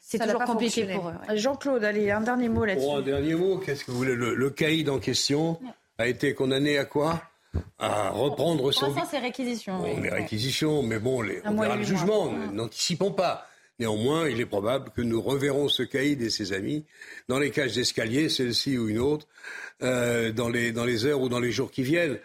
[0.10, 1.36] c'est toujours compliqué pour eux.
[1.36, 2.90] Jean-Claude, allez, un dernier mot là-dessus.
[2.90, 5.60] un dernier mot, qu'est-ce que vous voulez le, caïd en question
[6.00, 7.22] a été condamné à quoi?
[7.78, 8.94] À reprendre son.
[8.94, 9.80] Pour c'est réquisition.
[9.80, 13.48] Bon, les réquisitions, mais bon, les, on verra le jugement, n'anticipons pas.
[13.80, 16.86] Néanmoins, il est probable que nous reverrons ce caïd et ses amis
[17.28, 19.26] dans les cages d'escalier, celle-ci ou une autre,
[19.82, 22.20] euh, dans, les, dans les heures ou dans les jours qui viennent.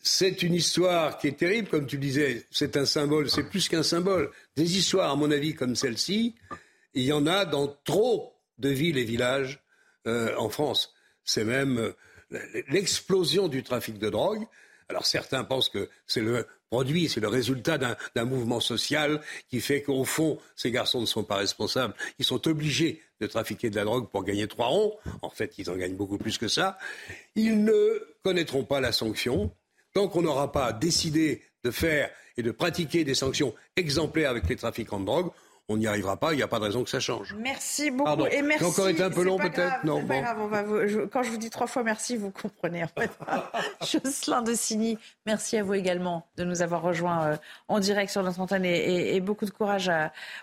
[0.00, 3.82] C'est une histoire qui est terrible, comme tu disais, c'est un symbole, c'est plus qu'un
[3.82, 4.30] symbole.
[4.56, 6.34] Des histoires, à mon avis, comme celle-ci,
[6.98, 9.62] il y en a dans trop de villes et villages
[10.08, 10.92] euh, en France.
[11.24, 12.38] C'est même euh,
[12.68, 14.44] l'explosion du trafic de drogue.
[14.88, 19.82] Alors certains pensent que c'est le produit, c'est le résultat d'un mouvement social qui fait
[19.82, 21.94] qu'au fond, ces garçons ne sont pas responsables.
[22.18, 24.96] Ils sont obligés de trafiquer de la drogue pour gagner trois ronds.
[25.22, 26.78] En fait, ils en gagnent beaucoup plus que ça.
[27.36, 29.52] Ils ne connaîtront pas la sanction.
[29.94, 34.56] Tant qu'on n'aura pas décidé de faire et de pratiquer des sanctions exemplaires avec les
[34.56, 35.30] trafiquants de drogue,
[35.70, 37.36] on n'y arrivera pas, il n'y a pas de raison que ça change.
[37.38, 38.24] Merci beaucoup.
[38.30, 38.64] Et merci.
[38.64, 40.20] J'ai encore été un peu long peut-être Non, bon.
[40.20, 43.10] grave, quand je vous dis trois fois merci, vous comprenez en fait.
[44.02, 44.96] Jocelyn de Signy,
[45.26, 47.36] merci à vous également de nous avoir rejoints euh,
[47.68, 49.90] en direct sur notre antenne et, beaucoup de courage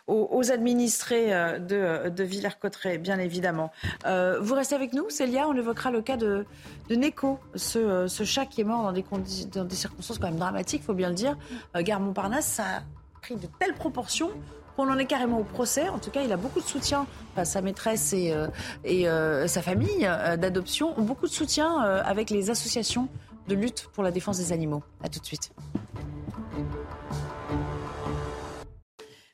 [0.06, 3.72] aux, administrés euh, de, de Villers-Cotterêts, bien évidemment.
[4.06, 6.46] Euh, vous restez avec nous, Célia, on évoquera le cas de,
[6.90, 9.04] de Neko, ce, ce, chat qui est mort dans des,
[9.52, 11.36] dans des circonstances quand même dramatiques, il faut bien le dire.
[11.76, 12.82] Gare Montparnasse, ça a
[13.22, 14.30] pris de telles proportions
[14.78, 15.90] on en est carrément au procès.
[15.90, 17.08] En tout cas, il a beaucoup de soutien.
[17.44, 18.48] sa maîtresse et, euh,
[18.86, 23.08] euh, sa famille euh, d'adoption ont beaucoup de soutien avec les associations
[23.48, 24.84] de lutte pour la défense des animaux.
[25.04, 25.52] A tout de suite.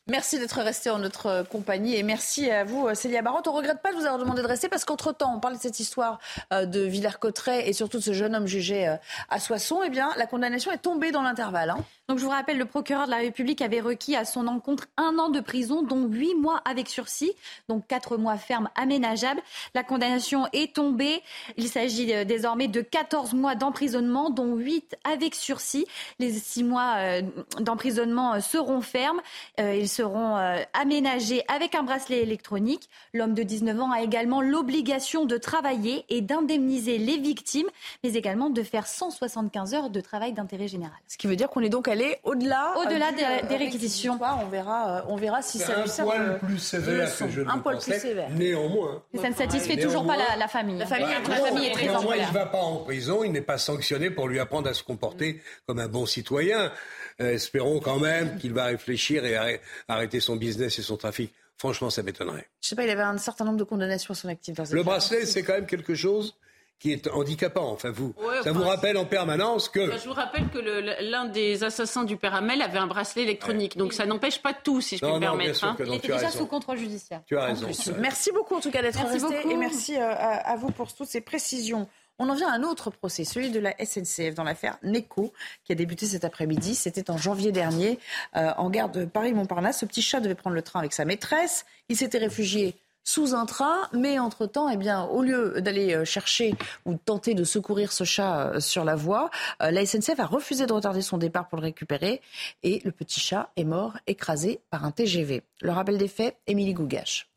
[0.07, 3.47] Merci d'être resté en notre compagnie et merci à vous, Célia Barotte.
[3.47, 5.61] On ne regrette pas de vous avoir demandé de rester parce qu'entre-temps, on parle de
[5.61, 6.19] cette histoire
[6.51, 8.97] de Villers-Cotterêts et surtout de ce jeune homme jugé
[9.29, 9.81] à Soissons.
[9.85, 11.69] Eh bien, la condamnation est tombée dans l'intervalle.
[11.69, 11.85] Hein.
[12.11, 15.17] Donc je vous rappelle, le procureur de la République avait requis à son encontre un
[15.17, 17.31] an de prison, dont huit mois avec sursis,
[17.69, 19.39] donc quatre mois ferme aménageables.
[19.75, 21.21] La condamnation est tombée.
[21.55, 25.85] Il s'agit euh, désormais de 14 mois d'emprisonnement, dont 8 avec sursis.
[26.19, 27.21] Les six mois euh,
[27.61, 29.21] d'emprisonnement seront fermes.
[29.57, 30.35] Ils seront
[30.73, 32.89] aménagés avec un bracelet électronique.
[33.13, 37.67] L'homme de 19 ans a également l'obligation de travailler et d'indemniser les victimes,
[38.03, 40.97] mais également de faire 175 heures de travail d'intérêt général.
[41.07, 44.19] Ce qui veut dire qu'on est donc allé au-delà au-delà euh, des, réquisitions.
[44.21, 47.77] On verra, euh, on verra si ça un poil plus sévère que je un poil
[47.77, 48.29] plus sévère.
[48.31, 49.03] Néanmoins.
[49.19, 50.77] ça ne satisfait toujours pas la, famille.
[50.77, 53.31] La famille, bah, la famille est très Néanmoins, il ne va pas en prison, il
[53.31, 56.71] n'est pas sanctionné pour lui apprendre à se comporter comme un bon citoyen.
[57.19, 61.33] Euh, espérons quand même qu'il va réfléchir et arrêter son business et son trafic.
[61.57, 62.47] Franchement, ça m'étonnerait.
[62.59, 64.57] Je sais pas, il avait un certain nombre de condamnations à son actif.
[64.71, 66.35] Le bracelet, c'est quand même quelque chose
[66.81, 67.71] qui est handicapant.
[67.71, 68.13] Enfin, vous,
[68.43, 69.91] ça vous rappelle en permanence que.
[69.97, 70.59] Je vous rappelle que
[71.03, 74.81] l'un des assassins du père Hamel avait un bracelet électronique, donc ça n'empêche pas tout,
[74.81, 75.63] si je peux me permettre.
[75.63, 75.77] Hein.
[75.79, 77.21] Il était déjà sous contrôle judiciaire.
[77.27, 77.67] Tu as raison.
[77.99, 81.21] Merci beaucoup en tout cas d'être resté et merci euh, à vous pour toutes ces
[81.21, 81.87] précisions.
[82.17, 85.71] On en vient à un autre procès, celui de la SNCF dans l'affaire Neco, qui
[85.71, 86.75] a débuté cet après-midi.
[86.75, 87.97] C'était en janvier dernier,
[88.35, 89.79] euh, en gare de Paris-Montparnasse.
[89.79, 91.65] Ce petit chat devait prendre le train avec sa maîtresse.
[91.89, 96.55] Il s'était réfugié sous un train, mais entre-temps, eh bien, au lieu d'aller euh, chercher
[96.85, 99.29] ou tenter de secourir ce chat euh, sur la voie,
[99.59, 102.21] la SNCF a refusé de retarder son départ pour le récupérer
[102.63, 105.43] et le petit chat est mort écrasé par un TGV.
[105.61, 107.31] Le rappel des faits, Émilie Gougache.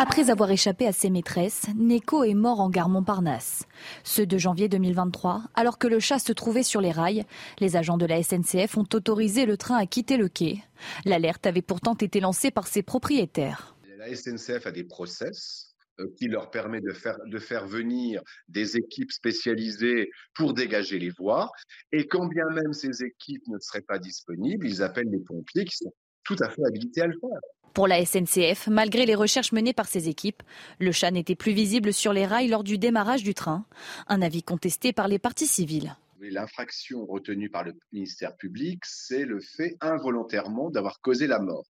[0.00, 3.64] Après avoir échappé à ses maîtresses, Neko est mort en gare Montparnasse.
[4.04, 7.24] Ce 2 janvier 2023, alors que le chat se trouvait sur les rails,
[7.58, 10.62] les agents de la SNCF ont autorisé le train à quitter le quai.
[11.04, 13.74] L'alerte avait pourtant été lancée par ses propriétaires.
[13.98, 18.76] La SNCF a des process euh, qui leur permet de faire, de faire venir des
[18.76, 21.50] équipes spécialisées pour dégager les voies.
[21.90, 25.78] Et quand bien même ces équipes ne seraient pas disponibles, ils appellent les pompiers qui
[25.78, 25.92] sont
[26.22, 27.40] tout à fait habilités à le faire.
[27.74, 30.44] Pour la SNCF, malgré les recherches menées par ses équipes,
[30.78, 33.66] le chat n'était plus visible sur les rails lors du démarrage du train,
[34.06, 35.96] un avis contesté par les parties civiles.
[36.20, 41.64] L'infraction retenue par le ministère public, c'est le fait involontairement d'avoir causé la mort.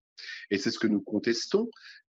[0.50, 1.68] Et c'est ce que nous contestons,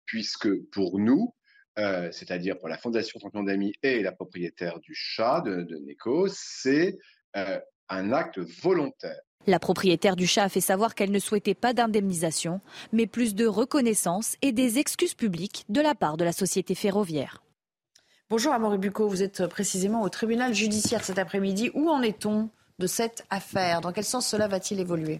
[0.09, 1.35] puisque pour nous,
[1.77, 6.27] euh, c'est-à-dire pour la Fondation Champion d'Amis et la propriétaire du chat de, de Neko,
[6.27, 6.97] c'est
[7.37, 9.21] euh, un acte volontaire.
[9.45, 12.59] La propriétaire du chat a fait savoir qu'elle ne souhaitait pas d'indemnisation,
[12.91, 17.43] mais plus de reconnaissance et des excuses publiques de la part de la société ferroviaire.
[18.31, 21.69] Bonjour Amaury Bucco, vous êtes précisément au tribunal judiciaire cet après-midi.
[21.75, 22.49] Où en est-on
[22.79, 23.81] de cette affaire?
[23.81, 25.19] Dans quel sens cela va-t-il évoluer?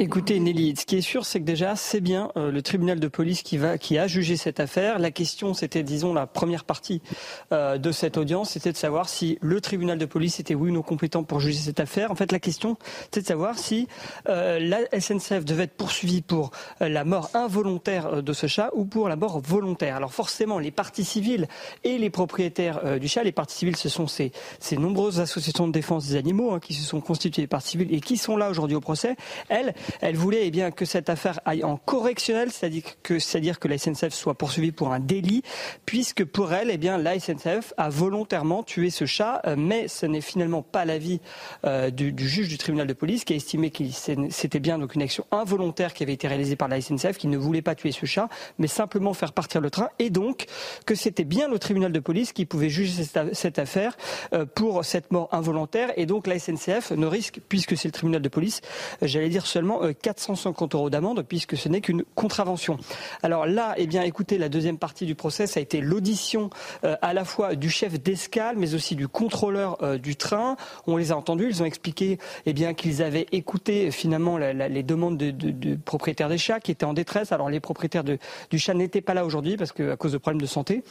[0.00, 3.08] Écoutez Nelly, ce qui est sûr, c'est que déjà, c'est bien euh, le tribunal de
[3.08, 5.00] police qui, va, qui a jugé cette affaire.
[5.00, 7.02] La question, c'était, disons, la première partie
[7.50, 10.72] euh, de cette audience, c'était de savoir si le tribunal de police était oui ou
[10.72, 12.12] non compétent pour juger cette affaire.
[12.12, 12.76] En fait, la question,
[13.10, 13.88] c'est de savoir si
[14.28, 19.08] euh, la SNCF devait être poursuivie pour la mort involontaire de ce chat ou pour
[19.08, 19.96] la mort volontaire.
[19.96, 21.48] Alors forcément, les parties civiles
[21.82, 24.30] et les propriétaires du chat, les parties civiles, ce sont ces,
[24.60, 27.92] ces nombreuses associations de défense des animaux hein, qui se sont constituées des parties civiles
[27.92, 29.16] et qui sont là aujourd'hui au procès.
[29.48, 33.68] Elles, elle voulait eh bien, que cette affaire aille en correctionnel, c'est-à-dire que, c'est-à-dire que
[33.68, 35.42] la SNCF soit poursuivie pour un délit,
[35.86, 40.06] puisque pour elle, eh bien, la SNCF a volontairement tué ce chat, euh, mais ce
[40.06, 41.20] n'est finalement pas l'avis
[41.64, 43.84] euh, du, juge du tribunal de police qui a estimé que
[44.30, 47.36] c'était bien donc une action involontaire qui avait été réalisée par la SNCF, qui ne
[47.36, 48.28] voulait pas tuer ce chat,
[48.58, 50.46] mais simplement faire partir le train, et donc
[50.86, 53.96] que c'était bien le tribunal de police qui pouvait juger cette, affaire
[54.32, 58.22] euh, pour cette mort involontaire, et donc la SNCF ne risque, puisque c'est le tribunal
[58.22, 58.60] de police,
[59.02, 62.78] j'allais dire seulement 450 euros d'amende puisque ce n'est qu'une contravention.
[63.22, 66.50] Alors là, eh bien, écoutez, la deuxième partie du procès, ça a été l'audition
[66.84, 70.56] euh, à la fois du chef d'escale, mais aussi du contrôleur euh, du train.
[70.86, 75.18] On les a entendus, ils ont expliqué eh bien qu'ils avaient écouté finalement les demandes
[75.18, 77.32] de, propriétaires des chats qui étaient en détresse.
[77.32, 80.40] Alors les propriétaires du chat n'étaient pas là aujourd'hui parce que à cause de problèmes
[80.40, 80.82] de santé,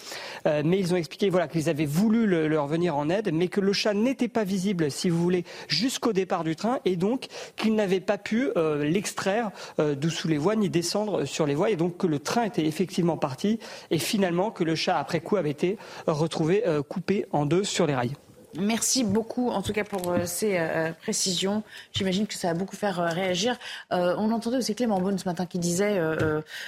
[0.45, 3.61] euh, mais ils ont expliqué voilà qu'ils avaient voulu leur venir en aide, mais que
[3.61, 7.75] le chat n'était pas visible, si vous voulez, jusqu'au départ du train, et donc qu'ils
[7.75, 8.49] n'avaient pas pu
[8.83, 12.19] l'extraire euh, de sous les voies ni descendre sur les voies et donc que le
[12.19, 13.59] train était effectivement parti
[13.91, 17.87] et finalement que le chat après coup avait été retrouvé euh, coupé en deux sur
[17.87, 18.13] les rails.
[18.59, 21.61] Merci beaucoup, en tout cas, pour euh, ces euh, précisions.
[21.93, 23.55] J'imagine que ça va beaucoup faire euh, réagir.
[23.91, 25.99] on entendait aussi Clément Beaune ce matin qui disait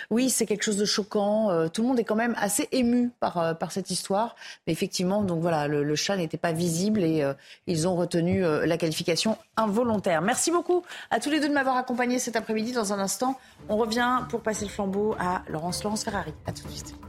[0.09, 1.67] oui, c'est quelque chose de choquant.
[1.69, 4.35] tout le monde est quand même assez ému par, par cette histoire.
[4.67, 7.23] Mais effectivement, donc voilà, le, chat n'était pas visible et
[7.67, 10.21] ils ont retenu la qualification involontaire.
[10.21, 12.71] Merci beaucoup à tous les deux de m'avoir accompagné cet après-midi.
[12.71, 16.33] Dans un instant, on revient pour passer le flambeau à Laurence, Laurence Ferrari.
[16.45, 17.08] À tout de suite.